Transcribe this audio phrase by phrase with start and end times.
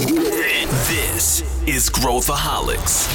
[0.00, 3.06] This is Growthaholics.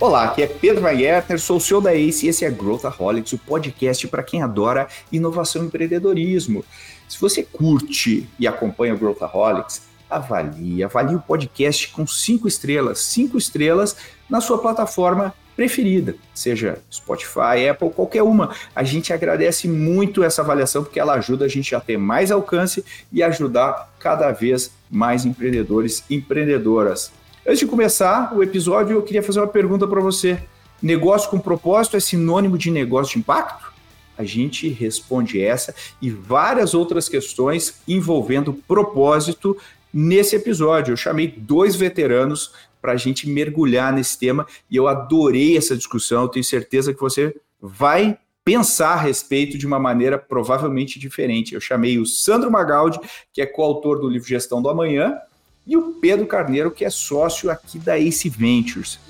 [0.00, 3.38] Olá, aqui é Pedro Weiertner, sou o CEO da ACE e esse é Growthaholics, o
[3.38, 6.64] podcast para quem adora inovação e empreendedorismo.
[7.08, 13.38] Se você curte e acompanha o Growthaholics, avalie, avalie o podcast com cinco estrelas, cinco
[13.38, 13.96] estrelas
[14.28, 18.54] na sua plataforma preferida, seja Spotify, Apple, qualquer uma.
[18.74, 22.84] A gente agradece muito essa avaliação porque ela ajuda a gente a ter mais alcance
[23.10, 27.10] e ajudar cada vez mais empreendedores e empreendedoras.
[27.46, 30.38] Antes de começar o episódio, eu queria fazer uma pergunta para você.
[30.82, 33.72] Negócio com propósito é sinônimo de negócio de impacto?
[34.18, 39.56] A gente responde essa e várias outras questões envolvendo propósito
[39.92, 40.92] nesse episódio.
[40.92, 42.52] Eu chamei dois veteranos
[42.86, 46.22] para a gente mergulhar nesse tema e eu adorei essa discussão.
[46.22, 51.52] Eu tenho certeza que você vai pensar a respeito de uma maneira provavelmente diferente.
[51.52, 53.00] Eu chamei o Sandro Magaldi,
[53.32, 55.18] que é coautor do livro Gestão do Amanhã,
[55.66, 59.00] e o Pedro Carneiro, que é sócio aqui da Ace Ventures.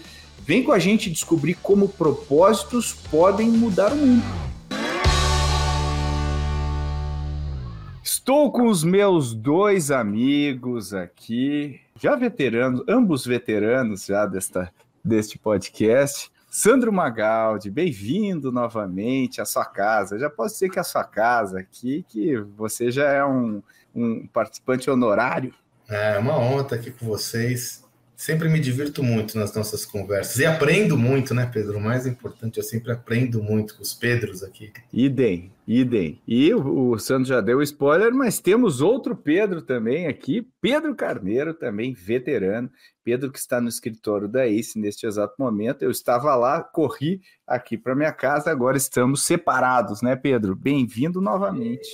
[0.41, 4.56] Vem com a gente descobrir como propósitos podem mudar o mundo.
[8.27, 14.69] Estou com os meus dois amigos aqui, já veteranos, ambos veteranos já desta,
[15.05, 16.29] deste podcast.
[16.51, 20.19] Sandro Magaldi, bem-vindo novamente à sua casa.
[20.19, 23.63] Já posso dizer que é a sua casa aqui, que você já é um,
[23.95, 25.55] um participante honorário.
[25.89, 27.86] É uma honra estar aqui com vocês.
[28.17, 31.77] Sempre me divirto muito nas nossas conversas e aprendo muito, né, Pedro?
[31.77, 34.73] O mais importante, eu sempre aprendo muito com os Pedros aqui.
[34.91, 36.19] Idem, idem.
[36.27, 41.53] E o, o Sandro já deu spoiler, mas temos outro Pedro também aqui, Pedro Carneiro,
[41.53, 42.71] também veterano.
[43.05, 45.83] Pedro que está no escritório da ACE neste exato momento.
[45.83, 50.57] Eu estava lá, corri aqui para minha casa, agora estamos separados, né, Pedro?
[50.57, 51.87] Bem-vindo novamente.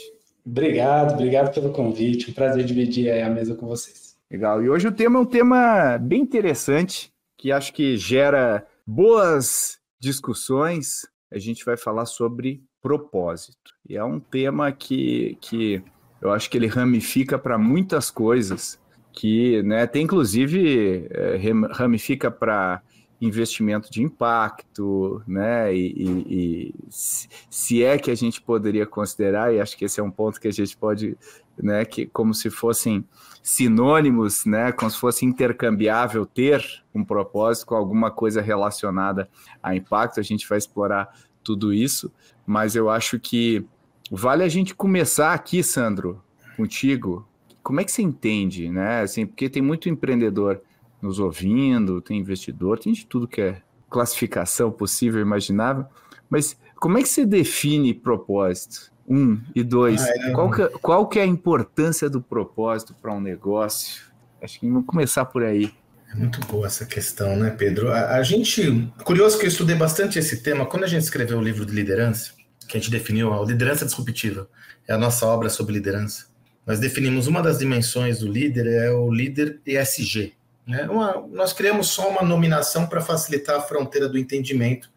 [0.46, 2.30] Obrigado, obrigado pelo convite.
[2.30, 4.11] Um prazer dividir a mesa com vocês.
[4.32, 4.62] Legal.
[4.62, 11.02] E hoje o tema é um tema bem interessante, que acho que gera boas discussões.
[11.30, 13.74] A gente vai falar sobre propósito.
[13.86, 15.82] E é um tema que, que
[16.18, 18.80] eu acho que ele ramifica para muitas coisas,
[19.12, 21.38] que né, tem inclusive é,
[21.70, 22.80] ramifica para
[23.20, 25.72] investimento de impacto, né?
[25.74, 30.02] E, e, e, se é que a gente poderia considerar, e acho que esse é
[30.02, 31.16] um ponto que a gente pode,
[31.60, 33.04] né, que como se fossem
[33.42, 36.64] sinônimos, né, como se fosse intercambiável ter
[36.94, 39.28] um propósito com alguma coisa relacionada
[39.62, 42.12] a impacto, a gente vai explorar tudo isso,
[42.46, 43.66] mas eu acho que
[44.10, 46.22] vale a gente começar aqui, Sandro,
[46.56, 47.26] contigo.
[47.62, 49.00] Como é que você entende, né?
[49.00, 50.60] Assim, porque tem muito empreendedor
[51.00, 55.86] nos ouvindo, tem investidor, tem de tudo que é classificação possível, imaginável.
[56.30, 58.91] Mas como é que você define propósito?
[59.08, 60.02] Um e dois.
[60.02, 60.30] Ah, é...
[60.30, 64.02] qual, que, qual que é a importância do propósito para um negócio?
[64.40, 65.72] Acho que vamos começar por aí.
[66.10, 67.90] É muito boa essa questão, né, Pedro?
[67.90, 68.90] A, a, gente.
[69.04, 70.66] Curioso que eu estudei bastante esse tema.
[70.66, 72.32] Quando a gente escreveu o livro de liderança,
[72.68, 74.48] que a gente definiu a liderança disruptiva,
[74.86, 76.26] é a nossa obra sobre liderança.
[76.66, 80.34] Nós definimos uma das dimensões do líder, é o líder ESG,
[80.66, 80.88] né?
[80.88, 84.90] Uma, nós criamos só uma nominação para facilitar a fronteira do entendimento,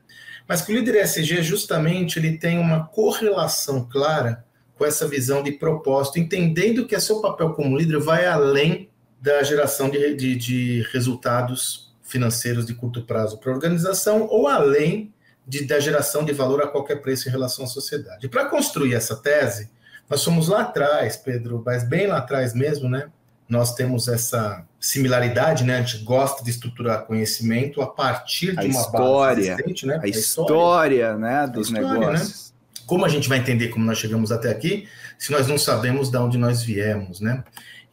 [0.48, 4.46] mas que o líder ESG, justamente, ele tem uma correlação clara
[4.78, 8.90] com essa visão de propósito, entendendo que seu papel como líder vai além
[9.22, 15.14] da geração de, de, de resultados financeiros de curto prazo para a organização ou além
[15.48, 18.28] de, da geração de valor a qualquer preço em relação à sociedade.
[18.28, 19.70] Para construir essa tese,
[20.10, 23.10] nós fomos lá atrás, Pedro, mas bem lá atrás mesmo, né?
[23.48, 25.78] Nós temos essa similaridade, né?
[25.78, 29.96] A gente gosta de estruturar conhecimento a partir de a uma história, base existente, né?
[29.96, 32.00] A, a história, história, né, dos história, né?
[32.00, 32.50] negócios.
[32.50, 32.56] Né?
[32.86, 36.18] Como a gente vai entender como nós chegamos até aqui, se nós não sabemos de
[36.18, 37.44] onde nós viemos, né?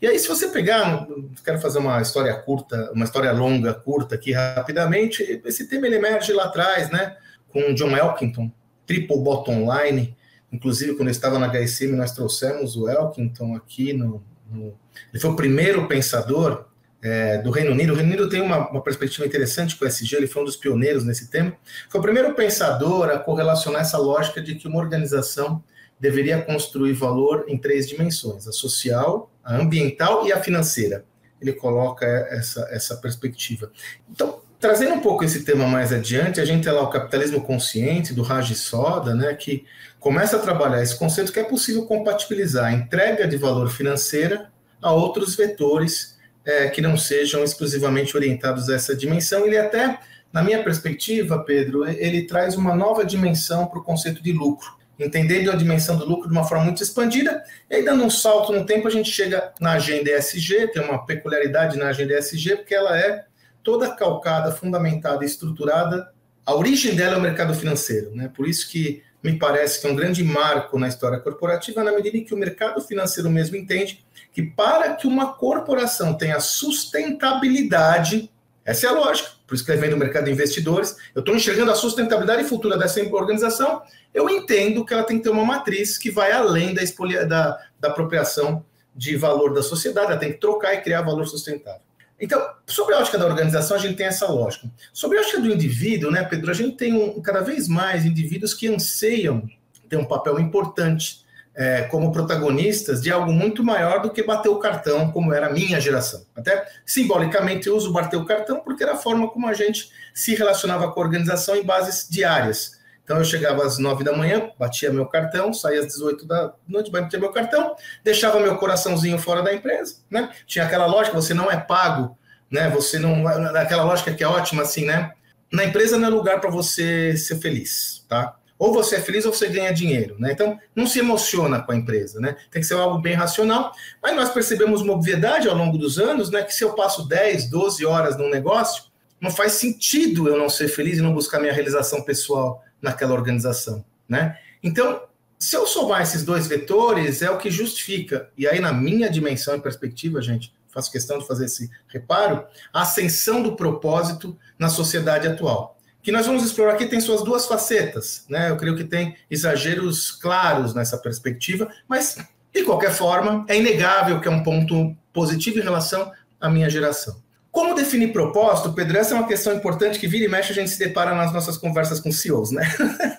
[0.01, 1.07] E aí, se você pegar,
[1.45, 6.33] quero fazer uma história curta, uma história longa, curta aqui rapidamente, esse tema ele emerge
[6.33, 7.17] lá atrás, né?
[7.49, 8.51] Com John Elkington,
[8.85, 10.17] Triple Bottom Line.
[10.51, 14.23] Inclusive, quando eu estava na HSM, nós trouxemos o Elkington aqui no,
[14.55, 16.67] ele foi o primeiro pensador
[17.03, 17.93] é, do Reino Unido.
[17.93, 20.57] O Reino Unido tem uma, uma, perspectiva interessante com o SG, ele foi um dos
[20.57, 21.53] pioneiros nesse tema.
[21.89, 25.63] Foi o primeiro pensador a correlacionar essa lógica de que uma organização
[25.99, 31.05] deveria construir valor em três dimensões: a social, a ambiental e a financeira.
[31.41, 33.73] Ele coloca essa, essa perspectiva.
[34.09, 38.15] Então, trazendo um pouco esse tema mais adiante, a gente tem lá o capitalismo consciente
[38.15, 39.65] do Raj Soda, né, que
[40.03, 44.51] começa a trabalhar esse conceito que é possível compatibilizar a entrega de valor financeira
[44.83, 49.47] a outros vetores é, que não sejam exclusivamente orientados a essa dimensão.
[49.47, 50.01] Ele até,
[50.33, 54.77] na minha perspectiva, Pedro, ele traz uma nova dimensão para o conceito de lucro.
[54.99, 57.41] entendendo a dimensão do lucro de uma forma muito expandida,
[57.71, 61.07] e aí dando um salto no tempo, a gente chega na agenda ESG, tem uma
[61.07, 63.25] peculiaridade na agenda ESG, porque ela é
[63.63, 66.11] toda calcada, fundamentada, estruturada,
[66.45, 68.29] a origem dela é o mercado financeiro, né?
[68.35, 72.17] Por isso que me parece que é um grande marco na história corporativa, na medida
[72.17, 78.31] em que o mercado financeiro mesmo entende que para que uma corporação tenha sustentabilidade,
[78.65, 81.71] essa é a lógica, por isso que vem do mercado de investidores, eu estou enxergando
[81.71, 83.83] a sustentabilidade futura dessa organização,
[84.13, 87.59] eu entendo que ela tem que ter uma matriz que vai além da, expolia, da,
[87.79, 88.65] da apropriação
[88.95, 91.81] de valor da sociedade, ela tem que trocar e criar valor sustentável.
[92.23, 94.71] Então, sobre a ótica da organização, a gente tem essa lógica.
[94.93, 98.55] Sobre a ótica do indivíduo, né, Pedro, a gente tem um, cada vez mais indivíduos
[98.55, 99.43] que anseiam
[99.89, 101.23] ter um papel importante
[101.53, 105.53] é, como protagonistas de algo muito maior do que bater o cartão, como era a
[105.53, 106.25] minha geração.
[106.37, 110.33] Até simbolicamente eu uso bater o cartão porque era a forma como a gente se
[110.37, 112.79] relacionava com a organização em bases diárias.
[113.05, 116.91] Então eu chegava às nove da manhã, batia meu cartão, saía às 18 da noite,
[116.91, 120.31] batia meu cartão, deixava meu coraçãozinho fora da empresa, né?
[120.47, 122.17] Tinha aquela lógica, você não é pago,
[122.51, 122.71] né?
[122.71, 123.27] Você não.
[123.27, 125.13] Aquela lógica que é ótima, assim, né?
[125.53, 128.37] Na empresa não é lugar para você ser feliz, tá?
[128.59, 130.31] Ou você é feliz ou você ganha dinheiro, né?
[130.31, 132.37] Então, não se emociona com a empresa, né?
[132.49, 133.73] Tem que ser algo bem racional.
[134.01, 136.43] Mas nós percebemos uma obviedade ao longo dos anos, né?
[136.43, 138.85] Que se eu passo 10, 12 horas num negócio,
[139.21, 143.85] não faz sentido eu não ser feliz e não buscar minha realização pessoal naquela organização,
[144.09, 144.37] né?
[144.63, 145.05] Então,
[145.39, 148.29] se eu somar esses dois vetores, é o que justifica.
[148.37, 152.83] E aí, na minha dimensão e perspectiva, gente, faço questão de fazer esse reparo, a
[152.83, 158.25] ascensão do propósito na sociedade atual que nós vamos explorar aqui tem suas duas facetas,
[158.29, 158.51] né?
[158.51, 162.19] Eu creio que tem exageros claros nessa perspectiva, mas
[162.53, 167.22] de qualquer forma é inegável que é um ponto positivo em relação à minha geração.
[167.53, 168.97] Como definir propósito, Pedro?
[168.97, 171.59] Essa é uma questão importante que vira e mexe a gente se depara nas nossas
[171.59, 172.63] conversas com CEOs, né?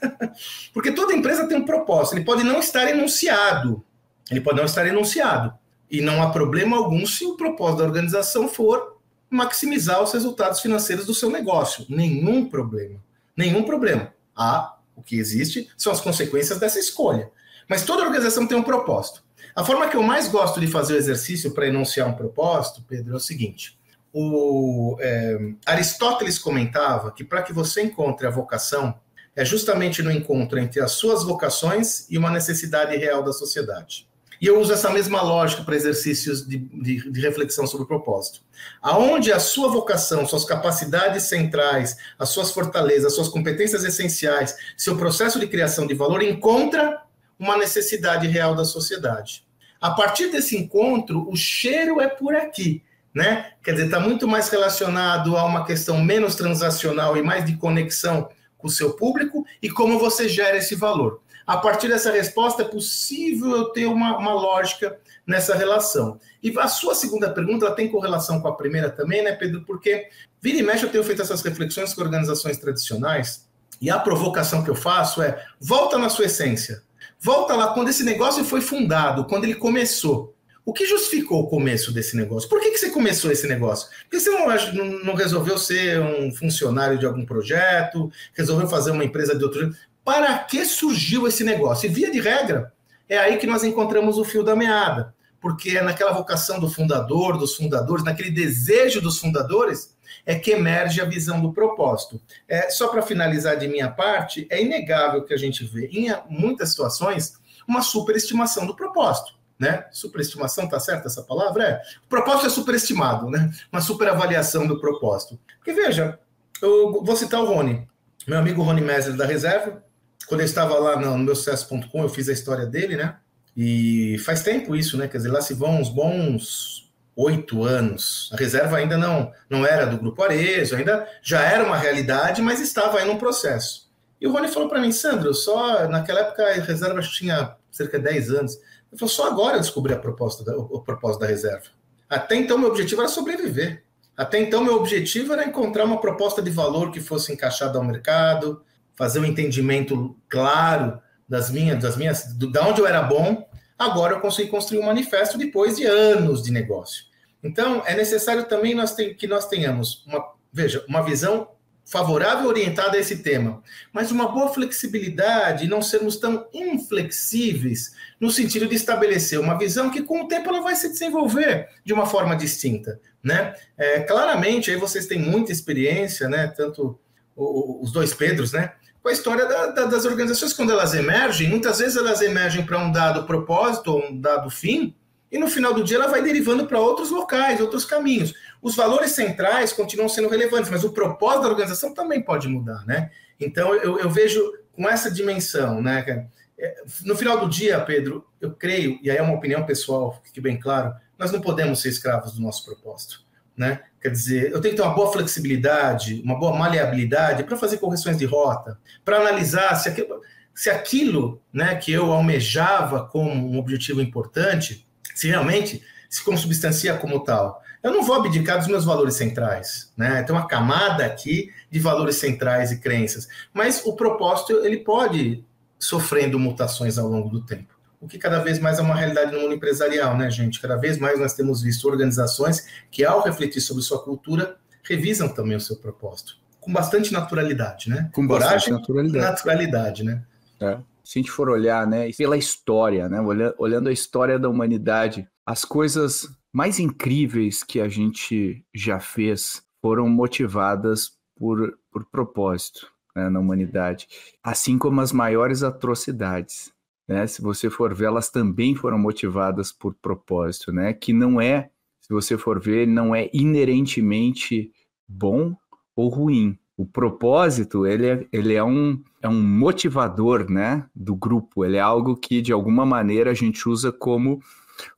[0.74, 3.84] Porque toda empresa tem um propósito, ele pode não estar enunciado,
[4.32, 5.54] ele pode não estar enunciado,
[5.90, 8.98] e não há problema algum se o propósito da organização for
[9.30, 11.86] maximizar os resultados financeiros do seu negócio.
[11.88, 13.00] Nenhum problema.
[13.38, 14.12] Nenhum problema.
[14.36, 17.30] Há, o que existe são as consequências dessa escolha.
[17.70, 19.24] Mas toda organização tem um propósito.
[19.56, 23.14] A forma que eu mais gosto de fazer o exercício para enunciar um propósito, Pedro,
[23.14, 23.78] é o seguinte:
[24.14, 28.94] o, é, Aristóteles comentava que para que você encontre a vocação,
[29.36, 34.08] é justamente no encontro entre as suas vocações e uma necessidade real da sociedade.
[34.40, 38.42] E eu uso essa mesma lógica para exercícios de, de, de, reflexão sobre o propósito.
[38.82, 44.98] Aonde a sua vocação, suas capacidades centrais, as suas fortalezas, as suas competências essenciais, seu
[44.98, 47.02] processo de criação de valor encontra
[47.40, 49.46] uma necessidade real da sociedade.
[49.80, 52.84] A partir desse encontro, o cheiro é por aqui.
[53.14, 53.52] Né?
[53.64, 58.28] Quer dizer, está muito mais relacionado a uma questão menos transacional e mais de conexão
[58.58, 61.22] com o seu público e como você gera esse valor.
[61.46, 66.20] A partir dessa resposta, é possível eu ter uma, uma lógica nessa relação.
[66.42, 69.64] E a sua segunda pergunta ela tem correlação com a primeira também, né, Pedro?
[69.66, 70.10] Porque
[70.42, 73.48] vira e mexe eu tenho feito essas reflexões com organizações tradicionais
[73.82, 76.82] e a provocação que eu faço é: volta na sua essência.
[77.20, 80.33] Volta lá quando esse negócio foi fundado, quando ele começou.
[80.66, 82.48] O que justificou o começo desse negócio?
[82.48, 83.90] Por que, que você começou esse negócio?
[84.04, 89.38] Porque você não, não resolveu ser um funcionário de algum projeto, resolveu fazer uma empresa
[89.38, 89.76] de outro
[90.06, 91.88] para que surgiu esse negócio?
[91.88, 92.72] E via de regra,
[93.10, 97.38] é aí que nós encontramos o fio da meada, porque é naquela vocação do fundador,
[97.38, 99.94] dos fundadores, naquele desejo dos fundadores,
[100.26, 102.22] é que emerge a visão do propósito.
[102.48, 106.70] É, só para finalizar de minha parte, é inegável que a gente vê em muitas
[106.70, 107.34] situações
[107.68, 109.43] uma superestimação do propósito.
[109.64, 109.86] Né?
[109.92, 111.64] Superestimação, tá certo essa palavra?
[111.64, 111.82] É.
[112.06, 113.50] O propósito é superestimado, né?
[113.72, 115.40] Uma superavaliação do propósito.
[115.58, 116.20] Porque veja,
[116.62, 117.88] eu vou citar o Rony,
[118.28, 119.82] meu amigo Rony Mesler da Reserva,
[120.28, 123.16] quando eu estava lá no, no meu sucesso.com, eu fiz a história dele, né?
[123.56, 125.08] E faz tempo isso, né?
[125.08, 128.30] Quer dizer, lá se vão uns bons oito anos.
[128.34, 132.60] A reserva ainda não, não era do Grupo Arezo, ainda já era uma realidade, mas
[132.60, 133.90] estava aí num processo.
[134.20, 138.06] E o Rony falou para mim, Sandro, só naquela época a reserva tinha cerca de
[138.06, 138.58] 10 anos.
[138.94, 141.66] Ele falou, só agora eu descobri a proposta da, o, o propósito da reserva.
[142.08, 143.84] Até então, meu objetivo era sobreviver.
[144.16, 148.62] Até então, meu objetivo era encontrar uma proposta de valor que fosse encaixada ao mercado,
[148.96, 153.50] fazer um entendimento claro das minhas, das minhas, do, da onde eu era bom.
[153.80, 157.06] Agora eu consegui construir um manifesto depois de anos de negócio.
[157.44, 161.50] Então, é necessário também nós que nós tenhamos uma, veja, uma visão
[161.86, 163.62] favorável orientada a esse tema,
[163.92, 170.02] mas uma boa flexibilidade, não sermos tão inflexíveis no sentido de estabelecer uma visão que
[170.02, 173.54] com o tempo ela vai se desenvolver de uma forma distinta, né?
[173.78, 176.48] É, claramente aí vocês têm muita experiência, né?
[176.48, 177.00] Tanto
[177.36, 178.74] os dois Pedros, né?
[179.04, 181.50] com a história da, da, das organizações quando elas emergem.
[181.50, 184.96] Muitas vezes elas emergem para um dado propósito um dado fim,
[185.30, 188.34] e no final do dia ela vai derivando para outros locais, outros caminhos.
[188.64, 193.12] Os valores centrais continuam sendo relevantes, mas o propósito da organização também pode mudar, né?
[193.38, 194.42] Então eu, eu vejo
[194.72, 196.28] com essa dimensão, né?
[196.58, 200.40] É, no final do dia, Pedro, eu creio, e aí é uma opinião pessoal, fique
[200.40, 203.22] bem claro, nós não podemos ser escravos do nosso propósito.
[203.56, 203.82] Né?
[204.02, 208.18] Quer dizer, eu tenho que ter uma boa flexibilidade, uma boa maleabilidade para fazer correções
[208.18, 210.22] de rota, para analisar se aquilo,
[210.56, 217.20] se aquilo né, que eu almejava como um objetivo importante, se realmente se consubstancia como
[217.24, 217.62] tal.
[217.84, 220.24] Eu não vou abdicar dos meus valores centrais, né?
[220.24, 225.44] Tem uma camada aqui de valores centrais e crenças, mas o propósito ele pode
[225.78, 227.74] sofrendo mutações ao longo do tempo.
[228.00, 230.62] O que cada vez mais é uma realidade no mundo empresarial, né, gente?
[230.62, 235.56] Cada vez mais nós temos visto organizações que, ao refletir sobre sua cultura, revisam também
[235.58, 236.38] o seu propósito.
[236.60, 238.10] Com bastante naturalidade, né?
[238.14, 239.26] Com bastante Coragem, naturalidade.
[239.26, 240.24] naturalidade, né?
[240.60, 240.78] É.
[241.04, 243.20] Se a gente for olhar, né, pela história, né,
[243.58, 250.08] olhando a história da humanidade, as coisas mais incríveis que a gente já fez foram
[250.08, 254.08] motivadas por, por propósito né, na humanidade,
[254.44, 256.72] assim como as maiores atrocidades.
[257.08, 257.26] Né?
[257.28, 260.94] Se você for ver, elas também foram motivadas por propósito, né?
[260.94, 261.70] Que não é,
[262.00, 264.72] se você for ver, não é inerentemente
[265.08, 265.56] bom
[265.96, 266.58] ou ruim.
[266.78, 271.64] O propósito, ele é, ele é, um, é um motivador, né, do grupo.
[271.66, 274.42] Ele é algo que, de alguma maneira, a gente usa como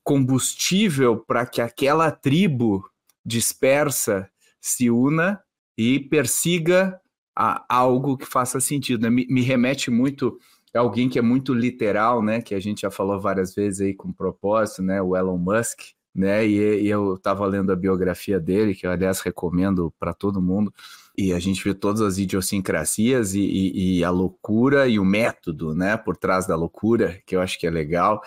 [0.03, 2.83] combustível para que aquela tribo
[3.25, 4.29] dispersa
[4.61, 5.41] se una
[5.77, 6.99] e persiga
[7.35, 9.03] a algo que faça sentido.
[9.03, 9.09] Né?
[9.09, 10.37] Me, me, remete muito
[10.73, 12.41] a alguém que é muito literal, né?
[12.41, 15.01] Que a gente já falou várias vezes aí com propósito, né?
[15.01, 15.79] O Elon Musk,
[16.13, 16.47] né?
[16.47, 20.73] E, e eu estava lendo a biografia dele, que eu, aliás, recomendo para todo mundo.
[21.17, 25.73] E a gente vê todas as idiosincrasias e, e, e, a loucura e o método,
[25.73, 28.21] né, por trás da loucura, que eu acho que é legal.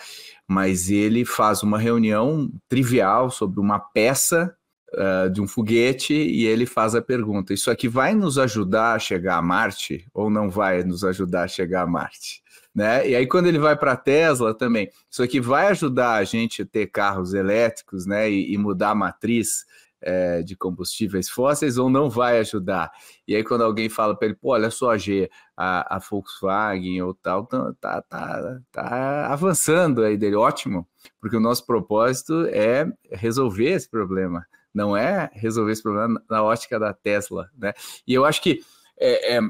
[0.47, 4.55] Mas ele faz uma reunião trivial sobre uma peça
[4.93, 8.99] uh, de um foguete e ele faz a pergunta: Isso aqui vai nos ajudar a
[8.99, 12.41] chegar a Marte ou não vai nos ajudar a chegar a Marte?
[12.73, 13.09] Né?
[13.09, 16.61] E aí, quando ele vai para a Tesla também, isso aqui vai ajudar a gente
[16.61, 18.29] a ter carros elétricos né?
[18.29, 19.65] e, e mudar a matriz
[20.01, 22.91] é, de combustíveis fósseis ou não vai ajudar?
[23.27, 27.13] E aí, quando alguém fala para ele, pô, olha só, G, a, a Volkswagen ou
[27.13, 30.87] tal, tá, tá, tá, tá avançando aí dele, ótimo,
[31.19, 36.79] porque o nosso propósito é resolver esse problema não é resolver esse problema na ótica
[36.79, 37.73] da Tesla, né?
[38.07, 38.61] E eu acho que
[38.99, 39.41] é, é,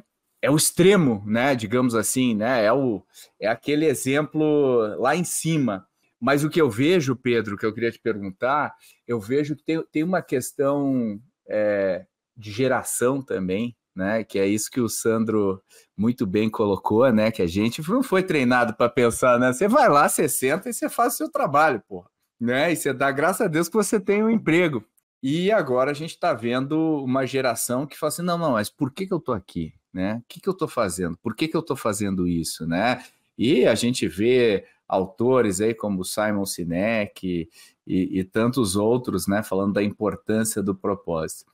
[0.41, 1.55] é, o extremo, né?
[1.55, 2.65] Digamos assim, né?
[2.65, 3.03] É, o,
[3.39, 5.85] é aquele exemplo lá em cima.
[6.19, 8.75] Mas o que eu vejo, Pedro, que eu queria te perguntar,
[9.07, 14.23] eu vejo que tem, tem uma questão é, de geração também, né?
[14.23, 15.61] Que é isso que o Sandro
[15.95, 17.31] muito bem colocou, né?
[17.31, 19.53] Que a gente não foi treinado para pensar, né?
[19.53, 22.09] Você vai lá, você senta e você faz o seu trabalho, porra.
[22.39, 22.71] Né?
[22.71, 24.83] E você dá graças a Deus que você tem um emprego.
[25.21, 28.91] E agora a gente está vendo uma geração que fala assim: não, não, mas por
[28.91, 29.73] que, que eu estou aqui?
[29.93, 30.15] Né?
[30.15, 31.17] O que, que eu estou fazendo?
[31.17, 32.65] Por que, que eu estou fazendo isso?
[32.65, 33.03] Né?
[33.37, 37.47] E a gente vê autores aí como Simon Sinek
[37.85, 41.45] e, e tantos outros né, falando da importância do propósito.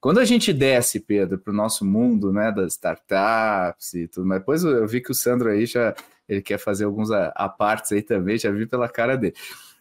[0.00, 4.40] Quando a gente desce, Pedro, para o nosso mundo né, das startups e tudo, mas
[4.40, 5.94] depois eu vi que o Sandro aí já
[6.28, 9.34] ele quer fazer alguns apartes aí também, já vi pela cara dele.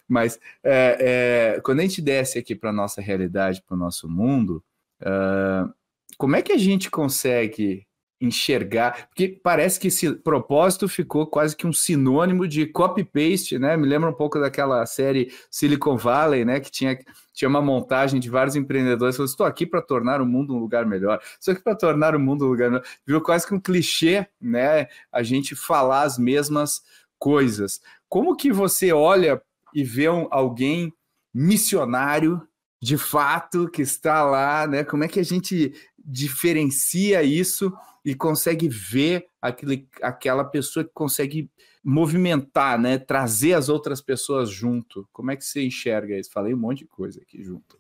[0.08, 4.64] Mas é, é, quando a gente desce aqui para nossa realidade, para o nosso mundo,
[5.02, 5.74] uh,
[6.18, 7.88] como é que a gente consegue
[8.22, 9.08] enxergar?
[9.08, 13.76] Porque parece que esse propósito ficou quase que um sinônimo de copy-paste, né?
[13.76, 16.60] Me lembra um pouco daquela série Silicon Valley, né?
[16.60, 16.98] Que tinha,
[17.34, 20.86] tinha uma montagem de vários empreendedores falando: estou aqui para tornar o mundo um lugar
[20.86, 22.86] melhor, estou aqui para tornar o mundo um lugar melhor.
[23.06, 24.88] Virou quase que um clichê, né?
[25.12, 26.84] A gente falar as mesmas
[27.18, 27.82] coisas.
[28.08, 29.42] Como que você olha
[29.74, 30.94] e ver um, alguém
[31.34, 32.42] missionário
[32.82, 34.84] de fato que está lá, né?
[34.84, 35.74] Como é que a gente
[36.04, 37.72] diferencia isso
[38.04, 41.50] e consegue ver aquele, aquela pessoa que consegue
[41.84, 42.98] movimentar, né?
[42.98, 45.08] Trazer as outras pessoas junto.
[45.12, 46.32] Como é que você enxerga isso?
[46.32, 47.80] Falei um monte de coisa aqui junto.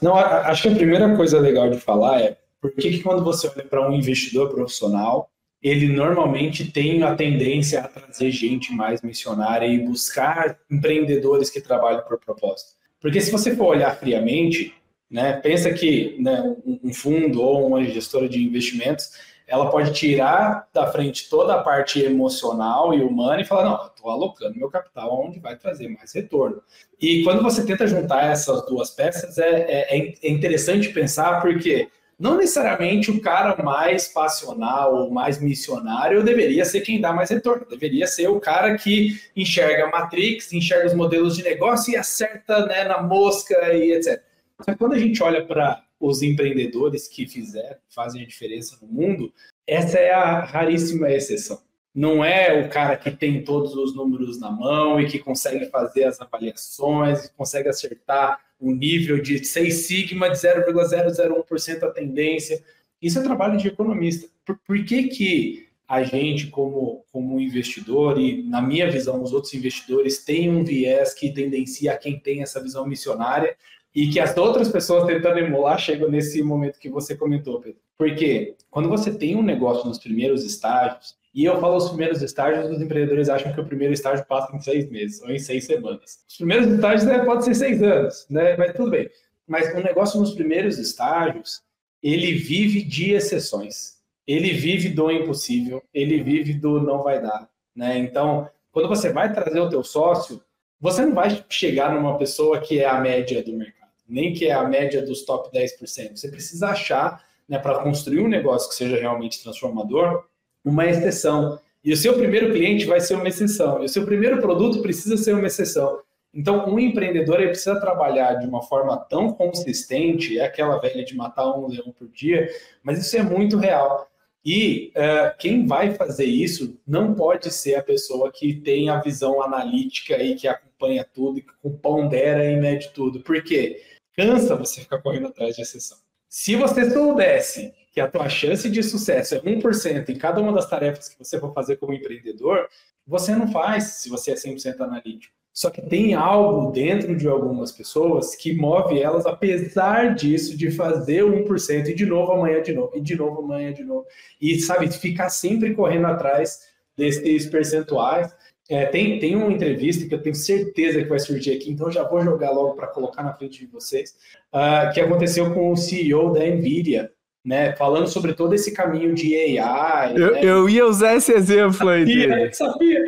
[0.00, 3.64] Não, acho que a primeira coisa legal de falar é por que, quando você olha
[3.64, 5.30] para um investidor profissional,
[5.62, 12.02] ele normalmente tem a tendência a trazer gente mais missionária e buscar empreendedores que trabalham
[12.02, 12.72] por propósito.
[13.00, 14.74] Porque se você for olhar friamente,
[15.10, 19.10] né, pensa que né, um fundo ou uma gestora de investimentos,
[19.52, 24.10] ela pode tirar da frente toda a parte emocional e humana e falar, não, estou
[24.10, 26.62] alocando meu capital onde vai trazer mais retorno.
[26.98, 32.38] E quando você tenta juntar essas duas peças, é, é, é interessante pensar porque não
[32.38, 37.66] necessariamente o cara mais passional ou mais missionário deveria ser quem dá mais retorno.
[37.68, 42.64] Deveria ser o cara que enxerga a Matrix, enxerga os modelos de negócio e acerta
[42.64, 44.18] né, na mosca e etc.
[44.64, 49.32] Que quando a gente olha para os empreendedores que fizeram, fazem a diferença no mundo,
[49.64, 51.60] essa é a raríssima exceção.
[51.94, 56.04] Não é o cara que tem todos os números na mão e que consegue fazer
[56.04, 62.64] as avaliações, consegue acertar um nível de 6 sigma de 0,001% a tendência.
[63.00, 64.28] Isso é trabalho de economista.
[64.44, 69.54] Por, por, que, que a gente, como, como investidor, e na minha visão, os outros
[69.54, 73.56] investidores, tem um viés que tendencia a quem tem essa visão missionária
[73.94, 77.80] e que as outras pessoas tentando emular chegam nesse momento que você comentou, Pedro?
[77.98, 82.70] Porque quando você tem um negócio nos primeiros estágios, e eu falo os primeiros estágios,
[82.70, 86.24] os empreendedores acham que o primeiro estágio passa em seis meses ou em seis semanas.
[86.28, 88.56] Os primeiros estágios né, pode ser seis anos, né?
[88.56, 89.08] Mas tudo bem.
[89.46, 91.62] Mas o um negócio nos primeiros estágios,
[92.02, 93.96] ele vive de exceções.
[94.26, 97.98] Ele vive do impossível, ele vive do não vai dar, né?
[97.98, 100.40] Então, quando você vai trazer o teu sócio,
[100.80, 103.81] você não vai chegar numa pessoa que é a média do mercado,
[104.12, 106.16] nem que é a média dos top 10%.
[106.16, 110.24] Você precisa achar, né, para construir um negócio que seja realmente transformador,
[110.64, 111.58] uma exceção.
[111.82, 113.82] E o seu primeiro cliente vai ser uma exceção.
[113.82, 116.00] E o seu primeiro produto precisa ser uma exceção.
[116.34, 121.14] Então, um empreendedor ele precisa trabalhar de uma forma tão consistente, é aquela velha de
[121.14, 122.48] matar um leão por dia,
[122.82, 124.08] mas isso é muito real.
[124.44, 129.42] E uh, quem vai fazer isso não pode ser a pessoa que tem a visão
[129.42, 133.20] analítica e que acompanha tudo, que pondera e mede tudo.
[133.20, 133.80] Por quê?
[134.16, 135.98] Cansa você ficar correndo atrás de exceção.
[136.28, 140.68] Se você soubesse que a tua chance de sucesso é 1% em cada uma das
[140.68, 142.68] tarefas que você for fazer como empreendedor,
[143.06, 145.34] você não faz se você é 100% analítico.
[145.52, 151.22] Só que tem algo dentro de algumas pessoas que move elas, apesar disso, de fazer
[151.22, 154.06] 1% e de novo amanhã de novo, e de novo amanhã de novo.
[154.40, 156.60] E, sabe, ficar sempre correndo atrás
[156.96, 158.34] desses percentuais.
[158.72, 162.04] É, tem, tem uma entrevista que eu tenho certeza que vai surgir aqui, então já
[162.04, 164.16] vou jogar logo para colocar na frente de vocês,
[164.50, 167.12] uh, que aconteceu com o CEO da NVIDIA,
[167.44, 170.14] né, falando sobre todo esse caminho de AI.
[170.16, 170.40] Eu, né?
[170.42, 172.06] eu ia usar esse exemplo aí.
[172.06, 173.04] Sabia, sabia.